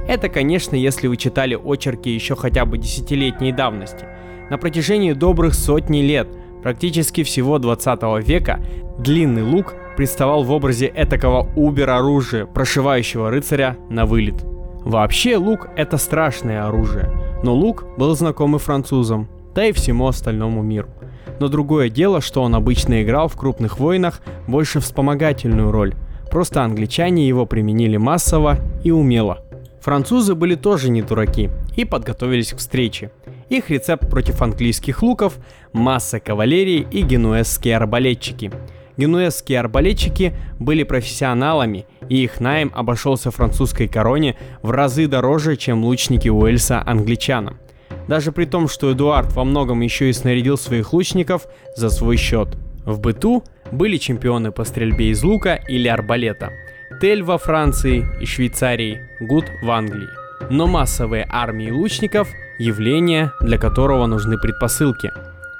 Это, 0.07 0.29
конечно, 0.29 0.75
если 0.75 1.07
вы 1.07 1.17
читали 1.17 1.55
очерки 1.55 2.09
еще 2.09 2.35
хотя 2.35 2.65
бы 2.65 2.77
десятилетней 2.77 3.51
давности. 3.51 4.05
На 4.49 4.57
протяжении 4.57 5.13
добрых 5.13 5.53
сотни 5.53 5.99
лет, 5.99 6.27
практически 6.63 7.23
всего 7.23 7.59
20 7.59 8.25
века, 8.25 8.59
длинный 8.97 9.43
лук 9.43 9.75
представал 9.97 10.43
в 10.43 10.51
образе 10.51 10.91
этакого 10.95 11.49
убер-оружия, 11.55 12.45
прошивающего 12.45 13.29
рыцаря 13.29 13.77
на 13.89 14.05
вылет. 14.05 14.45
Вообще 14.85 15.35
лук 15.35 15.67
это 15.75 15.97
страшное 15.97 16.65
оружие, 16.65 17.11
но 17.43 17.53
лук 17.53 17.85
был 17.97 18.15
знаком 18.15 18.55
и 18.55 18.59
французам, 18.59 19.27
да 19.53 19.65
и 19.65 19.73
всему 19.73 20.07
остальному 20.07 20.61
миру 20.61 20.87
но 21.39 21.47
другое 21.47 21.89
дело, 21.89 22.21
что 22.21 22.41
он 22.43 22.55
обычно 22.55 23.03
играл 23.03 23.27
в 23.27 23.35
крупных 23.35 23.79
войнах 23.79 24.21
больше 24.47 24.79
вспомогательную 24.79 25.71
роль. 25.71 25.95
Просто 26.31 26.63
англичане 26.63 27.27
его 27.27 27.45
применили 27.45 27.97
массово 27.97 28.57
и 28.83 28.91
умело. 28.91 29.43
Французы 29.81 30.35
были 30.35 30.55
тоже 30.55 30.89
не 30.89 31.01
дураки 31.01 31.49
и 31.75 31.85
подготовились 31.85 32.51
к 32.51 32.57
встрече. 32.57 33.11
Их 33.49 33.69
рецепт 33.69 34.09
против 34.09 34.41
английских 34.41 35.01
луков– 35.01 35.37
масса 35.73 36.19
кавалерии 36.19 36.85
и 36.91 37.01
генуэзские 37.01 37.77
арбалетчики. 37.77 38.51
Генуэзские 38.97 39.59
арбалетчики 39.59 40.33
были 40.59 40.83
профессионалами, 40.83 41.85
и 42.09 42.23
их 42.23 42.39
найм 42.41 42.71
обошелся 42.75 43.31
французской 43.31 43.87
короне 43.87 44.35
в 44.61 44.71
разы 44.71 45.07
дороже, 45.07 45.55
чем 45.55 45.85
лучники 45.85 46.27
Уэльса 46.27 46.83
англичанам. 46.85 47.59
Даже 48.07 48.31
при 48.31 48.45
том, 48.45 48.67
что 48.67 48.91
Эдуард 48.91 49.33
во 49.33 49.43
многом 49.43 49.81
еще 49.81 50.09
и 50.09 50.13
снарядил 50.13 50.57
своих 50.57 50.93
лучников 50.93 51.47
за 51.75 51.89
свой 51.89 52.17
счет. 52.17 52.49
В 52.85 52.99
быту 52.99 53.43
были 53.71 53.97
чемпионы 53.97 54.51
по 54.51 54.63
стрельбе 54.63 55.09
из 55.09 55.23
лука 55.23 55.55
или 55.55 55.87
арбалета. 55.87 56.51
Тель 57.01 57.21
во 57.21 57.37
Франции 57.37 58.05
и 58.21 58.25
Швейцарии, 58.25 59.01
Гуд 59.19 59.45
в 59.61 59.69
Англии. 59.69 60.07
Но 60.49 60.67
массовые 60.67 61.27
армии 61.29 61.69
лучников– 61.69 62.29
явление, 62.59 63.31
для 63.41 63.57
которого 63.57 64.05
нужны 64.07 64.37
предпосылки. 64.37 65.11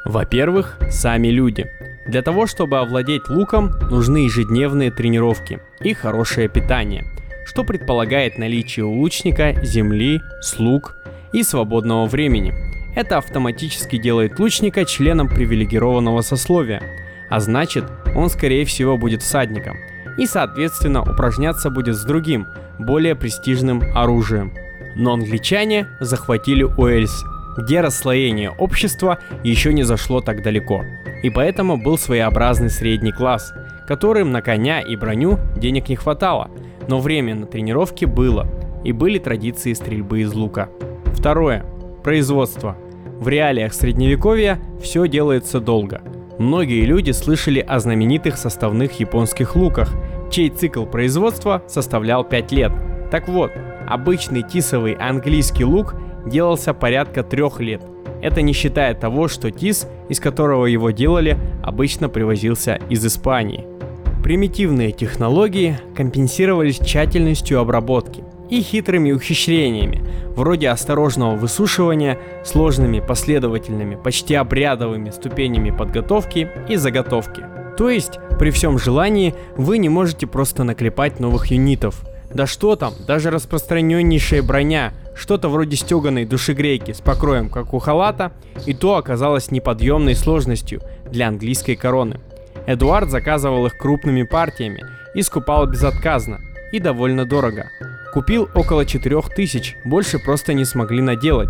Во-первых, 0.06 0.80
сами 0.90 1.28
люди. 1.28 1.70
Для 2.08 2.22
того, 2.22 2.48
чтобы 2.48 2.80
овладеть 2.80 3.28
луком, 3.28 3.72
нужны 3.92 4.20
ежедневные 4.20 4.92
тренировки 4.92 5.60
и 5.82 5.94
хорошее 5.94 6.48
питание, 6.48 7.06
что 7.46 7.66
предполагает 7.66 8.38
наличие 8.38 8.86
у 8.86 8.94
лучника 8.94 9.54
земли, 9.64 10.22
слуг 10.42 10.96
и 11.38 11.44
свободного 11.44 12.08
времени. 12.08 12.52
Это 12.96 13.20
автоматически 13.20 13.98
делает 13.98 14.40
лучника 14.40 14.86
членом 14.86 15.28
привилегированного 15.30 16.22
сословия, 16.22 16.82
а 17.30 17.40
значит, 17.40 17.84
он 18.16 18.32
скорее 18.32 18.66
всего 18.66 18.98
будет 18.98 19.22
всадником 19.22 19.78
и, 20.18 20.26
соответственно, 20.26 21.04
упражняться 21.04 21.70
будет 21.70 21.96
с 21.96 22.04
другим, 22.04 22.48
более 22.80 23.14
престижным 23.14 23.84
оружием. 23.94 24.52
Но 24.96 25.14
англичане 25.14 25.88
захватили 26.00 26.64
Уэльс, 26.64 27.24
где 27.56 27.82
расслоение 27.82 28.50
общества 28.50 29.20
еще 29.44 29.74
не 29.74 29.84
зашло 29.84 30.22
так 30.22 30.42
далеко, 30.42 30.84
и 31.22 31.30
поэтому 31.30 31.78
был 31.78 32.00
своеобразный 32.00 32.72
средний 32.72 33.12
класс, 33.12 33.54
которым 33.88 34.32
на 34.32 34.42
коня 34.42 34.82
и 34.82 34.96
броню 34.96 35.38
денег 35.56 35.88
не 35.90 35.96
хватало, 35.96 36.50
но 36.88 37.00
время 37.00 37.36
на 37.36 37.46
тренировки 37.46 38.06
было, 38.06 38.48
и 38.84 38.92
были 38.92 39.20
традиции 39.20 39.74
стрельбы 39.74 40.22
из 40.22 40.34
лука. 40.34 40.70
Второе. 41.18 41.66
Производство. 42.04 42.78
В 43.20 43.28
реалиях 43.28 43.74
средневековья 43.74 44.60
все 44.80 45.08
делается 45.08 45.60
долго. 45.60 46.02
Многие 46.38 46.86
люди 46.86 47.10
слышали 47.10 47.60
о 47.60 47.80
знаменитых 47.80 48.38
составных 48.38 49.00
японских 49.00 49.56
луках, 49.56 49.90
чей 50.30 50.52
цикл 50.52 50.86
производства 50.86 51.64
составлял 51.68 52.24
5 52.24 52.52
лет. 52.52 52.72
Так 53.10 53.28
вот, 53.28 53.52
обычный 53.88 54.44
тисовый 54.44 54.94
английский 54.94 55.66
лук 55.66 55.96
делался 56.28 56.76
порядка 56.76 57.24
трех 57.24 57.60
лет. 57.60 57.82
Это 58.22 58.44
не 58.44 58.54
считая 58.54 58.94
того, 58.94 59.28
что 59.28 59.50
тис, 59.50 59.88
из 60.10 60.20
которого 60.20 60.68
его 60.68 60.92
делали, 60.92 61.36
обычно 61.64 62.10
привозился 62.10 62.80
из 62.90 63.04
Испании. 63.04 63.66
Примитивные 64.24 64.92
технологии 64.92 65.80
компенсировались 65.96 66.78
тщательностью 66.78 67.60
обработки 67.60 68.24
и 68.50 68.62
хитрыми 68.62 69.12
ухищрениями, 69.12 70.04
вроде 70.36 70.70
осторожного 70.70 71.36
высушивания, 71.36 72.18
сложными 72.44 73.00
последовательными, 73.00 73.96
почти 73.96 74.36
обрядовыми 74.36 75.10
ступенями 75.10 75.72
подготовки 75.72 76.50
и 76.70 76.76
заготовки. 76.76 77.44
То 77.78 77.90
есть, 77.90 78.20
при 78.40 78.52
всем 78.52 78.80
желании, 78.80 79.36
вы 79.56 79.78
не 79.78 79.90
можете 79.90 80.28
просто 80.28 80.64
наклепать 80.64 81.20
новых 81.20 81.48
юнитов. 81.48 82.04
Да 82.34 82.46
что 82.46 82.76
там, 82.76 82.94
даже 83.08 83.30
распространеннейшая 83.30 84.44
броня, 84.44 84.94
что-то 85.16 85.50
вроде 85.50 85.78
стеганой 85.78 86.26
душегрейки 86.26 86.92
с 86.92 87.02
покроем, 87.02 87.50
как 87.50 87.74
у 87.74 87.80
халата, 87.80 88.32
и 88.66 88.74
то 88.74 88.96
оказалось 88.96 89.52
неподъемной 89.52 90.16
сложностью 90.16 90.82
для 91.10 91.28
английской 91.28 91.76
короны. 91.76 92.20
Эдуард 92.66 93.10
заказывал 93.10 93.66
их 93.66 93.78
крупными 93.78 94.24
партиями 94.24 94.84
и 95.16 95.22
скупал 95.22 95.68
безотказно, 95.68 96.40
и 96.72 96.80
довольно 96.80 97.26
дорого. 97.26 97.70
Купил 98.14 98.50
около 98.56 98.86
4000, 98.86 99.78
больше 99.86 100.20
просто 100.20 100.54
не 100.54 100.66
смогли 100.66 101.02
наделать. 101.02 101.50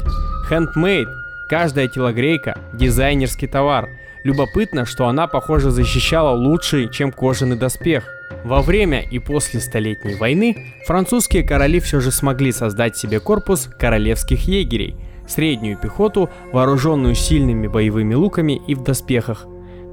Handmade, 0.50 1.08
каждая 1.50 1.88
телогрейка, 1.88 2.58
дизайнерский 2.74 3.48
товар. 3.48 3.90
Любопытно, 4.24 4.86
что 4.86 5.08
она, 5.08 5.28
похоже, 5.28 5.72
защищала 5.72 6.36
лучше, 6.36 6.90
чем 6.90 7.12
кожаный 7.12 7.58
доспех. 7.58 8.06
Во 8.44 8.62
время 8.62 9.02
и 9.02 9.20
после 9.20 9.60
Столетней 9.60 10.16
войны 10.16 10.74
французские 10.86 11.44
короли 11.44 11.80
все 11.80 12.00
же 12.00 12.12
смогли 12.12 12.52
создать 12.52 12.98
себе 12.98 13.20
корпус 13.20 13.70
королевских 13.80 14.48
егерей, 14.48 14.96
среднюю 15.28 15.78
пехоту, 15.78 16.30
вооруженную 16.52 17.16
сильными 17.16 17.68
боевыми 17.68 18.16
луками 18.16 18.62
и 18.68 18.76
в 18.76 18.84
доспехах, 18.84 19.46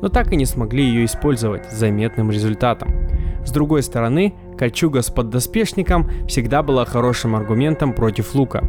но 0.05 0.11
так 0.11 0.35
и 0.35 0.37
не 0.37 0.45
смогли 0.45 0.85
ее 0.85 1.07
использовать 1.07 1.65
с 1.73 1.79
заметным 1.79 2.31
результатом. 2.31 2.93
С 3.43 3.51
другой 3.51 3.83
стороны, 3.83 4.35
кольчуга 4.59 5.01
с 5.01 5.09
поддоспешником 5.09 6.11
всегда 6.29 6.63
была 6.63 6.85
хорошим 6.85 7.35
аргументом 7.35 7.95
против 7.95 8.35
лука. 8.35 8.63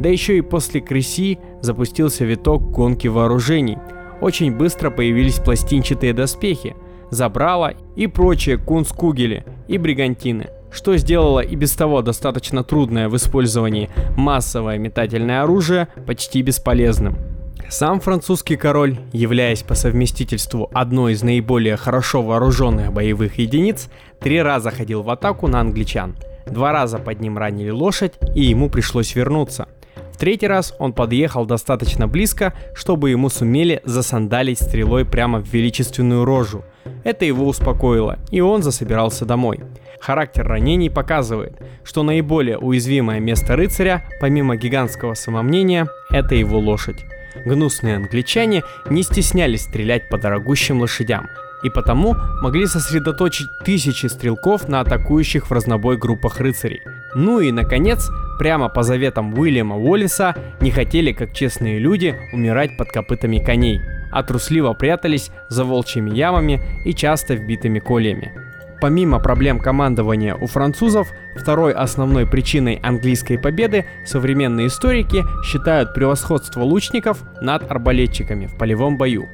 Да 0.00 0.08
еще 0.08 0.38
и 0.38 0.40
после 0.40 0.80
Креси 0.80 1.40
запустился 1.60 2.24
виток 2.24 2.70
гонки 2.70 3.06
вооружений. 3.06 3.76
Очень 4.22 4.56
быстро 4.56 4.88
появились 4.88 5.40
пластинчатые 5.40 6.14
доспехи, 6.14 6.74
забрала 7.10 7.74
и 7.94 8.06
прочие 8.06 8.56
кунсткугели 8.56 9.44
и 9.66 9.76
бригантины, 9.76 10.46
что 10.72 10.96
сделало 10.96 11.40
и 11.40 11.54
без 11.54 11.72
того 11.72 12.00
достаточно 12.00 12.64
трудное 12.64 13.10
в 13.10 13.16
использовании 13.16 13.90
массовое 14.16 14.78
метательное 14.78 15.42
оружие 15.42 15.88
почти 16.06 16.40
бесполезным. 16.40 17.37
Сам 17.70 18.00
французский 18.00 18.56
король, 18.56 18.96
являясь 19.12 19.62
по 19.62 19.74
совместительству 19.74 20.70
одной 20.72 21.12
из 21.12 21.22
наиболее 21.22 21.76
хорошо 21.76 22.22
вооруженных 22.22 22.94
боевых 22.94 23.38
единиц, 23.38 23.90
три 24.20 24.40
раза 24.40 24.70
ходил 24.70 25.02
в 25.02 25.10
атаку 25.10 25.48
на 25.48 25.60
англичан. 25.60 26.16
Два 26.46 26.72
раза 26.72 26.98
под 26.98 27.20
ним 27.20 27.36
ранили 27.36 27.68
лошадь, 27.68 28.14
и 28.34 28.42
ему 28.42 28.70
пришлось 28.70 29.14
вернуться. 29.14 29.68
В 30.14 30.16
третий 30.16 30.46
раз 30.46 30.74
он 30.78 30.94
подъехал 30.94 31.44
достаточно 31.44 32.08
близко, 32.08 32.54
чтобы 32.74 33.10
ему 33.10 33.28
сумели 33.28 33.82
засандалить 33.84 34.60
стрелой 34.60 35.04
прямо 35.04 35.38
в 35.38 35.52
величественную 35.52 36.24
рожу. 36.24 36.64
Это 37.04 37.26
его 37.26 37.46
успокоило, 37.46 38.18
и 38.30 38.40
он 38.40 38.62
засобирался 38.62 39.26
домой. 39.26 39.60
Характер 40.00 40.48
ранений 40.48 40.88
показывает, 40.88 41.60
что 41.84 42.02
наиболее 42.02 42.56
уязвимое 42.56 43.20
место 43.20 43.56
рыцаря, 43.56 44.08
помимо 44.20 44.56
гигантского 44.56 45.12
самомнения, 45.12 45.86
это 46.10 46.34
его 46.34 46.58
лошадь. 46.58 47.04
Гнусные 47.44 47.96
англичане 47.96 48.62
не 48.90 49.02
стеснялись 49.02 49.62
стрелять 49.62 50.08
по 50.08 50.18
дорогущим 50.18 50.80
лошадям, 50.80 51.28
и 51.62 51.70
потому 51.70 52.14
могли 52.42 52.66
сосредоточить 52.66 53.48
тысячи 53.64 54.06
стрелков 54.06 54.68
на 54.68 54.80
атакующих 54.80 55.48
в 55.48 55.52
разнобой 55.52 55.96
группах 55.96 56.40
рыцарей. 56.40 56.80
Ну 57.14 57.40
и, 57.40 57.52
наконец, 57.52 58.08
прямо 58.38 58.68
по 58.68 58.82
заветам 58.82 59.38
Уильяма 59.38 59.76
Уоллиса 59.76 60.34
не 60.60 60.70
хотели, 60.70 61.12
как 61.12 61.32
честные 61.32 61.78
люди, 61.78 62.16
умирать 62.32 62.76
под 62.76 62.90
копытами 62.90 63.38
коней, 63.38 63.80
а 64.12 64.22
трусливо 64.22 64.72
прятались 64.72 65.30
за 65.48 65.64
волчьими 65.64 66.14
ямами 66.14 66.60
и 66.84 66.94
часто 66.94 67.34
вбитыми 67.34 67.78
кольями. 67.78 68.47
Помимо 68.80 69.18
проблем 69.18 69.58
командования 69.58 70.36
у 70.36 70.46
французов, 70.46 71.12
второй 71.34 71.72
основной 71.72 72.26
причиной 72.26 72.78
английской 72.82 73.36
победы 73.36 73.86
современные 74.04 74.68
историки 74.68 75.24
считают 75.44 75.94
превосходство 75.94 76.62
лучников 76.62 77.22
над 77.40 77.68
арбалетчиками 77.68 78.46
в 78.46 78.56
полевом 78.56 78.96
бою. 78.96 79.28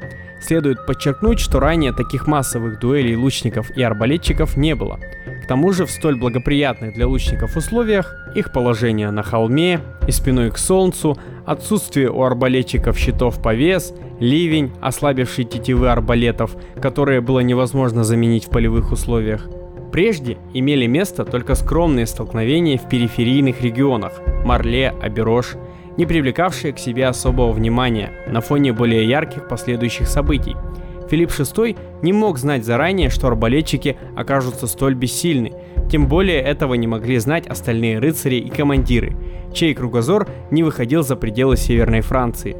Следует 0.46 0.84
подчеркнуть, 0.84 1.40
что 1.40 1.58
ранее 1.58 1.92
таких 1.92 2.26
массовых 2.26 2.78
дуэлей 2.78 3.16
лучников 3.16 3.70
и 3.70 3.82
арбалетчиков 3.82 4.58
не 4.58 4.74
было. 4.74 4.98
К 5.42 5.46
тому 5.46 5.72
же 5.72 5.86
в 5.86 5.90
столь 5.90 6.16
благоприятных 6.16 6.92
для 6.92 7.06
лучников 7.08 7.56
условиях 7.56 8.14
их 8.34 8.52
положение 8.52 9.10
на 9.10 9.22
холме 9.22 9.80
и 10.06 10.10
спиной 10.10 10.50
к 10.50 10.58
солнцу, 10.58 11.16
отсутствие 11.46 12.10
у 12.10 12.22
арбалетчиков 12.22 12.98
щитов 12.98 13.40
повес, 13.40 13.94
ливень, 14.20 14.70
ослабивший 14.82 15.44
тетивы 15.44 15.88
арбалетов, 15.88 16.56
которые 16.78 17.22
было 17.22 17.40
невозможно 17.40 18.04
заменить 18.04 18.44
в 18.44 18.50
полевых 18.50 18.92
условиях. 18.92 19.48
Прежде 19.92 20.36
имели 20.52 20.86
место 20.86 21.24
только 21.24 21.54
скромные 21.54 22.06
столкновения 22.06 22.76
в 22.76 22.86
периферийных 22.86 23.62
регионах– 23.62 24.12
Марле, 24.44 24.94
Аберош, 25.00 25.54
не 25.96 26.06
привлекавшие 26.06 26.72
к 26.72 26.78
себе 26.78 27.06
особого 27.06 27.52
внимания 27.52 28.12
на 28.26 28.40
фоне 28.40 28.72
более 28.72 29.08
ярких 29.08 29.48
последующих 29.48 30.08
событий– 30.08 30.56
Филипп 31.08 31.30
VI 31.30 31.76
не 32.02 32.12
мог 32.12 32.38
знать 32.38 32.64
заранее, 32.64 33.10
что 33.10 33.28
арбалетчики 33.28 33.96
окажутся 34.16 34.66
столь 34.66 34.94
бессильны, 34.94 35.52
тем 35.90 36.08
более 36.08 36.40
этого 36.40 36.74
не 36.74 36.86
могли 36.86 37.18
знать 37.18 37.46
остальные 37.46 37.98
рыцари 37.98 38.36
и 38.36 38.50
командиры, 38.50 39.16
чей 39.52 39.74
кругозор 39.74 40.28
не 40.50 40.62
выходил 40.62 41.02
за 41.02 41.16
пределы 41.16 41.56
Северной 41.56 42.00
Франции. 42.00 42.56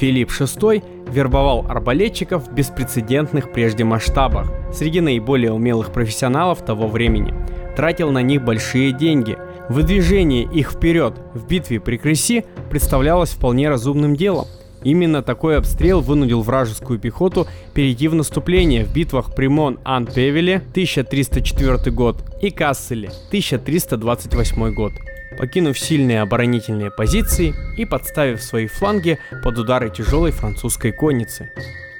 Филипп 0.00 0.30
VI 0.30 0.82
вербовал 1.08 1.66
арбалетчиков 1.68 2.48
в 2.48 2.52
беспрецедентных 2.52 3.52
прежде 3.52 3.84
масштабах 3.84 4.50
среди 4.72 5.00
наиболее 5.00 5.52
умелых 5.52 5.92
профессионалов 5.92 6.64
того 6.64 6.88
времени, 6.88 7.32
тратил 7.76 8.10
на 8.10 8.22
них 8.22 8.42
большие 8.42 8.92
деньги. 8.92 9.36
Выдвижение 9.68 10.44
их 10.44 10.72
вперед 10.72 11.14
в 11.34 11.46
битве 11.46 11.80
при 11.80 11.96
Креси 11.96 12.44
представлялось 12.70 13.30
вполне 13.30 13.68
разумным 13.68 14.16
делом– 14.16 14.46
Именно 14.84 15.22
такой 15.22 15.56
обстрел 15.56 16.02
вынудил 16.02 16.42
вражескую 16.42 16.98
пехоту 16.98 17.48
перейти 17.72 18.06
в 18.06 18.14
наступление 18.14 18.84
в 18.84 18.92
битвах 18.92 19.34
при 19.34 19.46
Мон-Ан-Певеле 19.48 20.56
1304 20.56 21.90
год 21.90 22.22
и 22.42 22.50
Касселе 22.50 23.08
1328 23.28 24.74
год. 24.74 24.92
покинув 25.36 25.76
сильные 25.76 26.20
оборонительные 26.20 26.92
позиции 26.92 27.54
и 27.76 27.84
подставив 27.84 28.40
свои 28.40 28.68
фланги 28.68 29.18
под 29.42 29.58
удары 29.58 29.90
тяжелой 29.90 30.30
французской 30.30 30.92
конницы. 30.92 31.50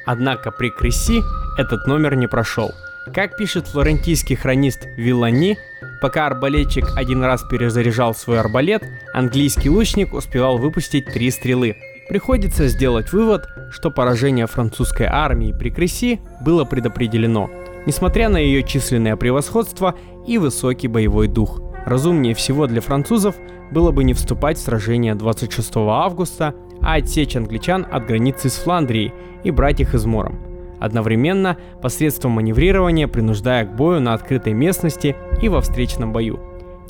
Однако 0.07 0.53
при 0.53 0.71
Кресси 0.71 1.21
этот 1.59 1.89
номер 1.89 2.15
не 2.15 2.29
прошел. 2.29 2.71
Как 3.12 3.37
пишет 3.37 3.67
флорентийский 3.67 4.35
хронист 4.35 4.88
Виллани, 4.97 5.59
пока 6.01 6.27
арбалетчик 6.27 6.97
один 6.97 7.23
раз 7.23 7.43
перезаряжал 7.43 8.14
свой 8.14 8.40
арбалет, 8.40 8.83
английский 9.12 9.69
лучник 9.69 10.14
успевал 10.14 10.57
выпустить 10.57 11.07
три 11.07 11.31
стрелы. 11.31 11.77
Приходится 12.09 12.67
сделать 12.69 13.12
вывод, 13.12 13.47
что 13.71 13.90
поражение 13.90 14.47
французской 14.47 15.07
армии 15.07 15.53
при 15.53 15.71
Кресси 15.71 16.21
было 16.40 16.64
предопределено, 16.64 17.51
несмотря 17.85 18.31
на 18.31 18.38
ее 18.38 18.62
численное 18.62 19.17
превосходство 19.17 19.95
и 20.27 20.38
высокий 20.38 20.88
боевой 20.88 21.29
дух. 21.29 21.61
Разумнее 21.85 22.35
всего 22.35 22.67
для 22.67 22.81
французов 22.81 23.37
было 23.71 23.90
бы 23.90 24.03
не 24.05 24.14
вступать 24.14 24.57
в 24.57 24.62
сражение 24.62 25.14
26 25.14 25.77
августа, 25.77 26.55
а 26.81 26.95
отсечь 26.95 27.37
англичан 27.37 27.87
от 27.90 28.07
границы 28.07 28.49
с 28.49 28.55
Фландрией 28.55 29.12
и 29.45 29.51
брать 29.51 29.81
их 29.81 29.95
измором. 29.95 30.54
Одновременно 30.85 31.57
посредством 31.81 32.33
маневрирования 32.33 33.09
принуждая 33.09 33.64
к 33.64 33.75
бою 33.75 34.01
на 34.01 34.12
открытой 34.12 34.53
местности 34.53 35.16
и 35.40 35.49
во 35.49 35.62
встречном 35.62 36.12
бою, 36.12 36.38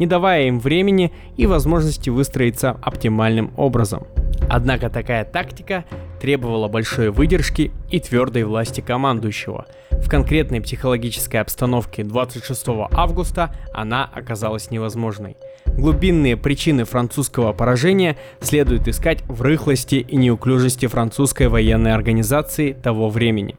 не 0.01 0.09
давая 0.09 0.49
им 0.49 0.59
времени 0.59 1.13
и 1.37 1.47
возможности 1.47 2.11
выстроиться 2.11 2.77
оптимальным 2.83 3.53
образом. 3.57 4.09
Однако 4.51 4.91
такая 4.91 5.25
тактика 5.25 5.85
требовала 6.21 6.67
большой 6.67 7.11
выдержки 7.11 7.71
и 7.89 8.01
твердой 8.01 8.43
власти 8.43 8.81
командующего. 8.81 9.67
В 9.91 10.09
конкретной 10.09 10.61
психологической 10.61 11.41
обстановке 11.41 12.03
26 12.03 12.67
августа 12.91 13.55
она 13.73 14.11
оказалась 14.13 14.73
невозможной. 14.73 15.37
Глубинные 15.67 16.37
причины 16.37 16.85
французского 16.85 17.53
поражения 17.53 18.17
следует 18.41 18.87
искать 18.87 19.23
в 19.29 19.43
рыхлости 19.43 19.97
и 19.97 20.17
неуклюжести 20.17 20.87
французской 20.87 21.49
военной 21.49 21.95
организации 21.95 22.73
того 22.73 23.09
времени 23.09 23.57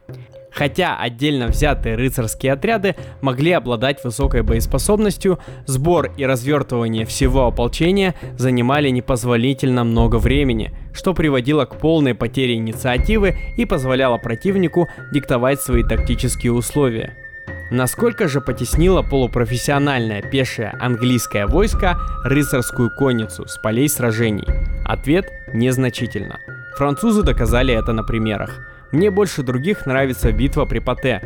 хотя 0.56 0.96
отдельно 0.96 1.48
взятые 1.48 1.96
рыцарские 1.96 2.54
отряды 2.54 2.96
могли 3.20 3.52
обладать 3.52 4.02
высокой 4.02 4.42
боеспособностью, 4.42 5.38
сбор 5.66 6.10
и 6.16 6.24
развертывание 6.24 7.04
всего 7.04 7.46
ополчения 7.46 8.14
занимали 8.38 8.88
непозволительно 8.88 9.84
много 9.84 10.16
времени, 10.16 10.72
что 10.94 11.12
приводило 11.12 11.66
к 11.66 11.76
полной 11.76 12.14
потере 12.14 12.54
инициативы 12.54 13.36
и 13.58 13.66
позволяло 13.66 14.16
противнику 14.16 14.88
диктовать 15.12 15.60
свои 15.60 15.82
тактические 15.82 16.52
условия. 16.52 17.14
Насколько 17.70 18.26
же 18.26 18.40
потеснило 18.40 19.02
полупрофессиональное 19.02 20.22
пешее 20.22 20.72
английское 20.80 21.46
войско 21.46 21.98
рыцарскую 22.24 22.90
конницу 22.96 23.46
с 23.46 23.58
полей 23.58 23.88
сражений? 23.88 24.46
Ответ– 24.86 25.26
незначительно. 25.52 26.38
Французы 26.76 27.22
доказали 27.22 27.74
это 27.74 27.92
на 27.92 28.04
примерах. 28.04 28.75
Мне 28.96 29.10
больше 29.10 29.42
других 29.42 29.84
нравится 29.84 30.32
битва 30.32 30.64
при 30.64 30.78
Пате. 30.78 31.20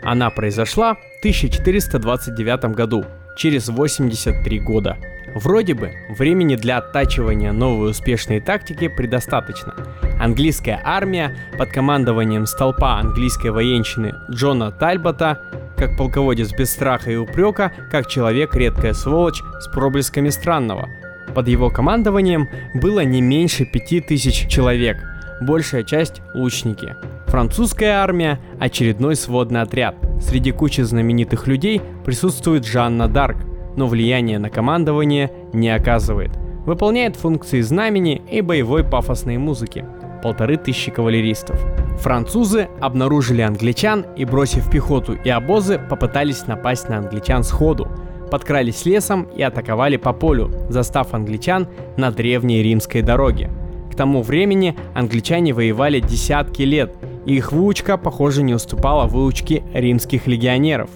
Она 0.00 0.30
произошла 0.30 0.94
в 0.94 0.98
1429 1.18 2.66
году, 2.66 3.04
через 3.36 3.68
83 3.68 4.60
года. 4.60 4.96
Вроде 5.34 5.74
бы, 5.74 5.90
времени 6.08 6.54
для 6.54 6.78
оттачивания 6.78 7.50
новой 7.50 7.90
успешной 7.90 8.38
тактики 8.38 8.86
предостаточно. 8.86 9.74
Английская 10.20 10.80
армия 10.84 11.36
под 11.58 11.70
командованием 11.70 12.46
столпа 12.46 13.00
английской 13.00 13.50
военщины 13.50 14.14
Джона 14.30 14.70
Тальбота, 14.70 15.42
как 15.76 15.96
полководец 15.96 16.52
без 16.52 16.70
страха 16.70 17.10
и 17.10 17.16
упрека, 17.16 17.72
как 17.90 18.06
человек 18.06 18.54
редкая 18.54 18.92
сволочь 18.92 19.42
с 19.58 19.66
проблесками 19.66 20.28
странного. 20.28 20.88
Под 21.34 21.48
его 21.48 21.70
командованием 21.70 22.48
было 22.72 23.00
не 23.00 23.20
меньше 23.20 23.64
пяти 23.64 24.00
тысяч 24.00 24.46
человек– 24.46 24.98
большая 25.40 25.82
часть– 25.82 26.22
лучники. 26.34 26.94
Французская 27.26 28.02
армия– 28.02 28.38
очередной 28.60 29.16
сводный 29.16 29.60
отряд. 29.60 29.96
Среди 30.20 30.52
кучи 30.52 30.82
знаменитых 30.82 31.48
людей 31.48 31.82
присутствует 32.04 32.64
Жанна 32.64 33.08
Дарк, 33.08 33.38
но 33.76 33.88
влияние 33.88 34.38
на 34.38 34.48
командование 34.48 35.32
не 35.52 35.68
оказывает. 35.68 36.30
Выполняет 36.64 37.16
функции 37.16 37.60
знамени 37.60 38.22
и 38.30 38.40
боевой 38.40 38.84
пафосной 38.84 39.38
музыки. 39.38 39.84
Полторы 40.22 40.56
тысячи 40.56 40.90
кавалеристов. 40.90 41.60
Французы 41.98 42.68
обнаружили 42.80 43.42
англичан 43.42 44.06
и, 44.16 44.24
бросив 44.24 44.70
пехоту 44.70 45.14
и 45.14 45.28
обозы, 45.28 45.78
попытались 45.78 46.46
напасть 46.46 46.88
на 46.88 46.98
англичан 46.98 47.42
сходу. 47.42 47.88
Подкрались 48.30 48.86
лесом 48.86 49.24
и 49.36 49.42
атаковали 49.42 49.96
по 49.96 50.12
полю, 50.12 50.50
застав 50.68 51.12
англичан 51.12 51.68
на 51.96 52.10
древней 52.10 52.62
римской 52.62 53.02
дороге. 53.02 53.50
К 53.92 53.96
тому 53.96 54.22
времени 54.22 54.76
англичане 54.94 55.54
воевали 55.54 56.00
десятки 56.00 56.62
лет, 56.62 56.94
их 57.34 57.52
выучка, 57.52 57.96
похоже, 57.96 58.42
не 58.42 58.54
уступала 58.54 59.06
выучке 59.06 59.62
римских 59.74 60.26
легионеров. 60.26 60.90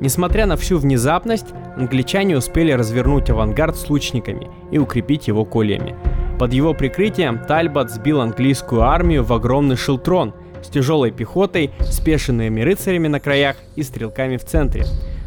Несмотря 0.00 0.46
на 0.46 0.56
всю 0.56 0.78
внезапность, 0.78 1.46
англичане 1.76 2.36
успели 2.36 2.72
развернуть 2.72 3.30
авангард 3.30 3.76
с 3.76 3.88
лучниками 3.88 4.48
и 4.70 4.78
укрепить 4.78 5.28
его 5.28 5.44
кольями. 5.44 5.96
Под 6.38 6.52
его 6.52 6.72
прикрытием 6.72 7.40
Тальбот 7.40 7.90
сбил 7.90 8.20
английскую 8.20 8.82
армию 8.82 9.24
в 9.24 9.32
огромный 9.32 9.76
шелтрон 9.76 10.34
с 10.62 10.68
тяжелой 10.68 11.10
пехотой, 11.10 11.70
спешенными 11.80 12.60
рыцарями 12.60 13.08
на 13.08 13.20
краях 13.20 13.56
и 13.74 13.82
стрелками 13.82 14.36
в 14.36 14.44
центре. 14.44 14.84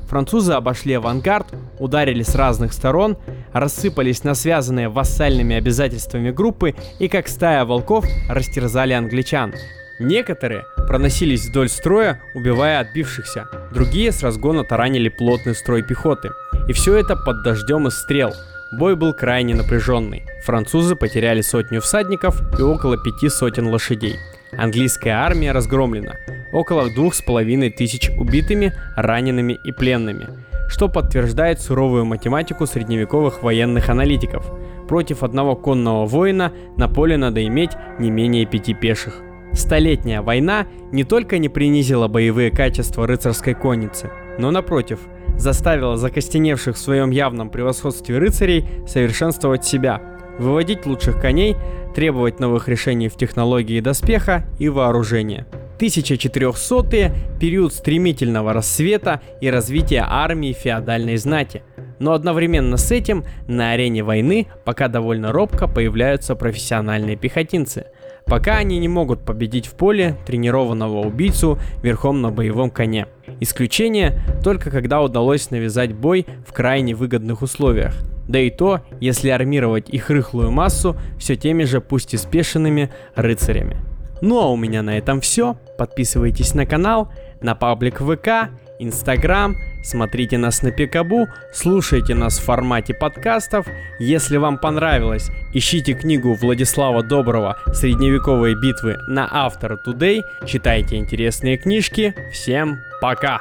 Французы 0.07 0.53
обошли 0.53 0.93
авангард, 0.93 1.47
ударили 1.79 2.23
с 2.23 2.35
разных 2.35 2.73
сторон, 2.73 3.17
рассыпались 3.53 4.25
на 4.25 4.35
связанные 4.35 4.89
вассальными 4.89 5.55
обязательствами 5.55 6.31
группы 6.31 6.75
и 6.99 7.07
как 7.07 7.29
стая 7.29 7.63
волков 7.63 8.05
растерзали 8.29 8.91
англичан. 8.91 9.53
Некоторые 10.01 10.65
проносились 10.87 11.45
вдоль 11.45 11.69
строя, 11.69 12.19
убивая 12.33 12.79
отбившихся, 12.79 13.47
другие 13.71 14.11
с 14.11 14.23
разгона 14.23 14.63
таранили 14.63 15.09
плотный 15.09 15.53
строй 15.53 15.83
пехоты. 15.83 16.31
И 16.67 16.73
все 16.73 16.95
это 16.95 17.15
под 17.15 17.43
дождем 17.43 17.87
из 17.87 17.99
стрел. 17.99 18.33
Бой 18.71 18.95
был 18.95 19.13
крайне 19.13 19.53
напряженный. 19.53 20.23
Французы 20.43 20.95
потеряли 20.95 21.41
сотню 21.41 21.81
всадников 21.81 22.41
и 22.57 22.63
около 22.63 22.97
пяти 22.97 23.29
сотен 23.29 23.67
лошадей. 23.67 24.15
Английская 24.57 25.11
армия 25.11 25.51
разгромлена 25.51 26.15
около 26.51 26.89
двух 26.89 27.13
с 27.13 27.21
половиной 27.21 27.69
тысяч 27.69 28.09
убитыми, 28.09 28.73
ранеными 28.95 29.59
и 29.63 29.71
пленными, 29.71 30.27
что 30.67 30.89
подтверждает 30.89 31.61
суровую 31.61 32.05
математику 32.05 32.65
средневековых 32.65 33.43
военных 33.43 33.89
аналитиков. 33.89 34.51
Против 34.87 35.21
одного 35.21 35.55
конного 35.55 36.07
воина 36.07 36.51
на 36.75 36.89
поле 36.89 37.17
надо 37.17 37.45
иметь 37.45 37.71
не 37.99 38.09
менее 38.09 38.47
пяти 38.47 38.73
пеших. 38.73 39.21
Столетняя 39.53 40.21
война 40.21 40.67
не 40.91 41.03
только 41.03 41.37
не 41.37 41.49
принизила 41.49 42.07
боевые 42.07 42.51
качества 42.51 43.05
рыцарской 43.05 43.53
конницы, 43.53 44.11
но 44.37 44.51
напротив, 44.51 44.99
заставила 45.37 45.97
закостеневших 45.97 46.75
в 46.75 46.79
своем 46.79 47.11
явном 47.11 47.49
превосходстве 47.49 48.17
рыцарей 48.17 48.65
совершенствовать 48.87 49.65
себя, 49.65 50.01
выводить 50.37 50.85
лучших 50.85 51.19
коней, 51.19 51.55
требовать 51.95 52.39
новых 52.39 52.67
решений 52.67 53.09
в 53.09 53.15
технологии 53.15 53.79
доспеха 53.79 54.47
и 54.59 54.69
вооружения. 54.69 55.47
1400-е– 55.79 57.11
период 57.39 57.73
стремительного 57.73 58.53
рассвета 58.53 59.19
и 59.41 59.49
развития 59.49 60.05
армии 60.07 60.53
феодальной 60.53 61.17
знати. 61.17 61.63
Но 61.97 62.13
одновременно 62.13 62.77
с 62.77 62.91
этим 62.91 63.25
на 63.47 63.71
арене 63.71 64.03
войны 64.03 64.47
пока 64.63 64.87
довольно 64.87 65.31
робко 65.31 65.67
появляются 65.67 66.35
профессиональные 66.35 67.15
пехотинцы. 67.15 67.87
Пока 68.25 68.57
они 68.57 68.79
не 68.79 68.87
могут 68.87 69.25
победить 69.25 69.67
в 69.67 69.73
поле 69.73 70.17
тренированного 70.25 71.05
убийцу 71.05 71.59
верхом 71.83 72.21
на 72.21 72.31
боевом 72.31 72.69
коне. 72.69 73.07
Исключение 73.39 74.21
только 74.43 74.71
когда 74.71 75.01
удалось 75.01 75.51
навязать 75.51 75.93
бой 75.93 76.25
в 76.47 76.53
крайне 76.53 76.95
выгодных 76.95 77.41
условиях. 77.41 77.93
Да 78.27 78.39
и 78.39 78.49
то, 78.49 78.81
если 78.99 79.29
армировать 79.29 79.89
их 79.89 80.09
рыхлую 80.09 80.51
массу 80.51 80.95
все 81.17 81.35
теми 81.35 81.63
же 81.63 81.81
пусть 81.81 82.13
и 82.13 82.17
спешенными 82.17 82.89
рыцарями. 83.15 83.77
Ну 84.21 84.39
а 84.39 84.49
у 84.49 84.55
меня 84.55 84.83
на 84.83 84.97
этом 84.97 85.19
все. 85.19 85.57
Подписывайтесь 85.77 86.53
на 86.53 86.65
канал, 86.65 87.11
на 87.41 87.55
паблик 87.55 87.99
ВК, 87.99 88.51
Инстаграм, 88.81 89.57
смотрите 89.83 90.37
нас 90.37 90.63
на 90.63 90.71
Пикабу, 90.71 91.27
слушайте 91.53 92.15
нас 92.15 92.39
в 92.39 92.43
формате 92.43 92.93
подкастов. 92.93 93.67
Если 93.99 94.37
вам 94.37 94.57
понравилось, 94.57 95.29
ищите 95.53 95.93
книгу 95.93 96.33
Владислава 96.33 97.03
Доброго 97.03 97.57
«Средневековые 97.73 98.55
битвы» 98.55 98.97
на 99.07 99.27
Автор 99.31 99.73
Today, 99.85 100.21
читайте 100.47 100.95
интересные 100.95 101.57
книжки. 101.57 102.15
Всем 102.31 102.79
пока! 103.01 103.39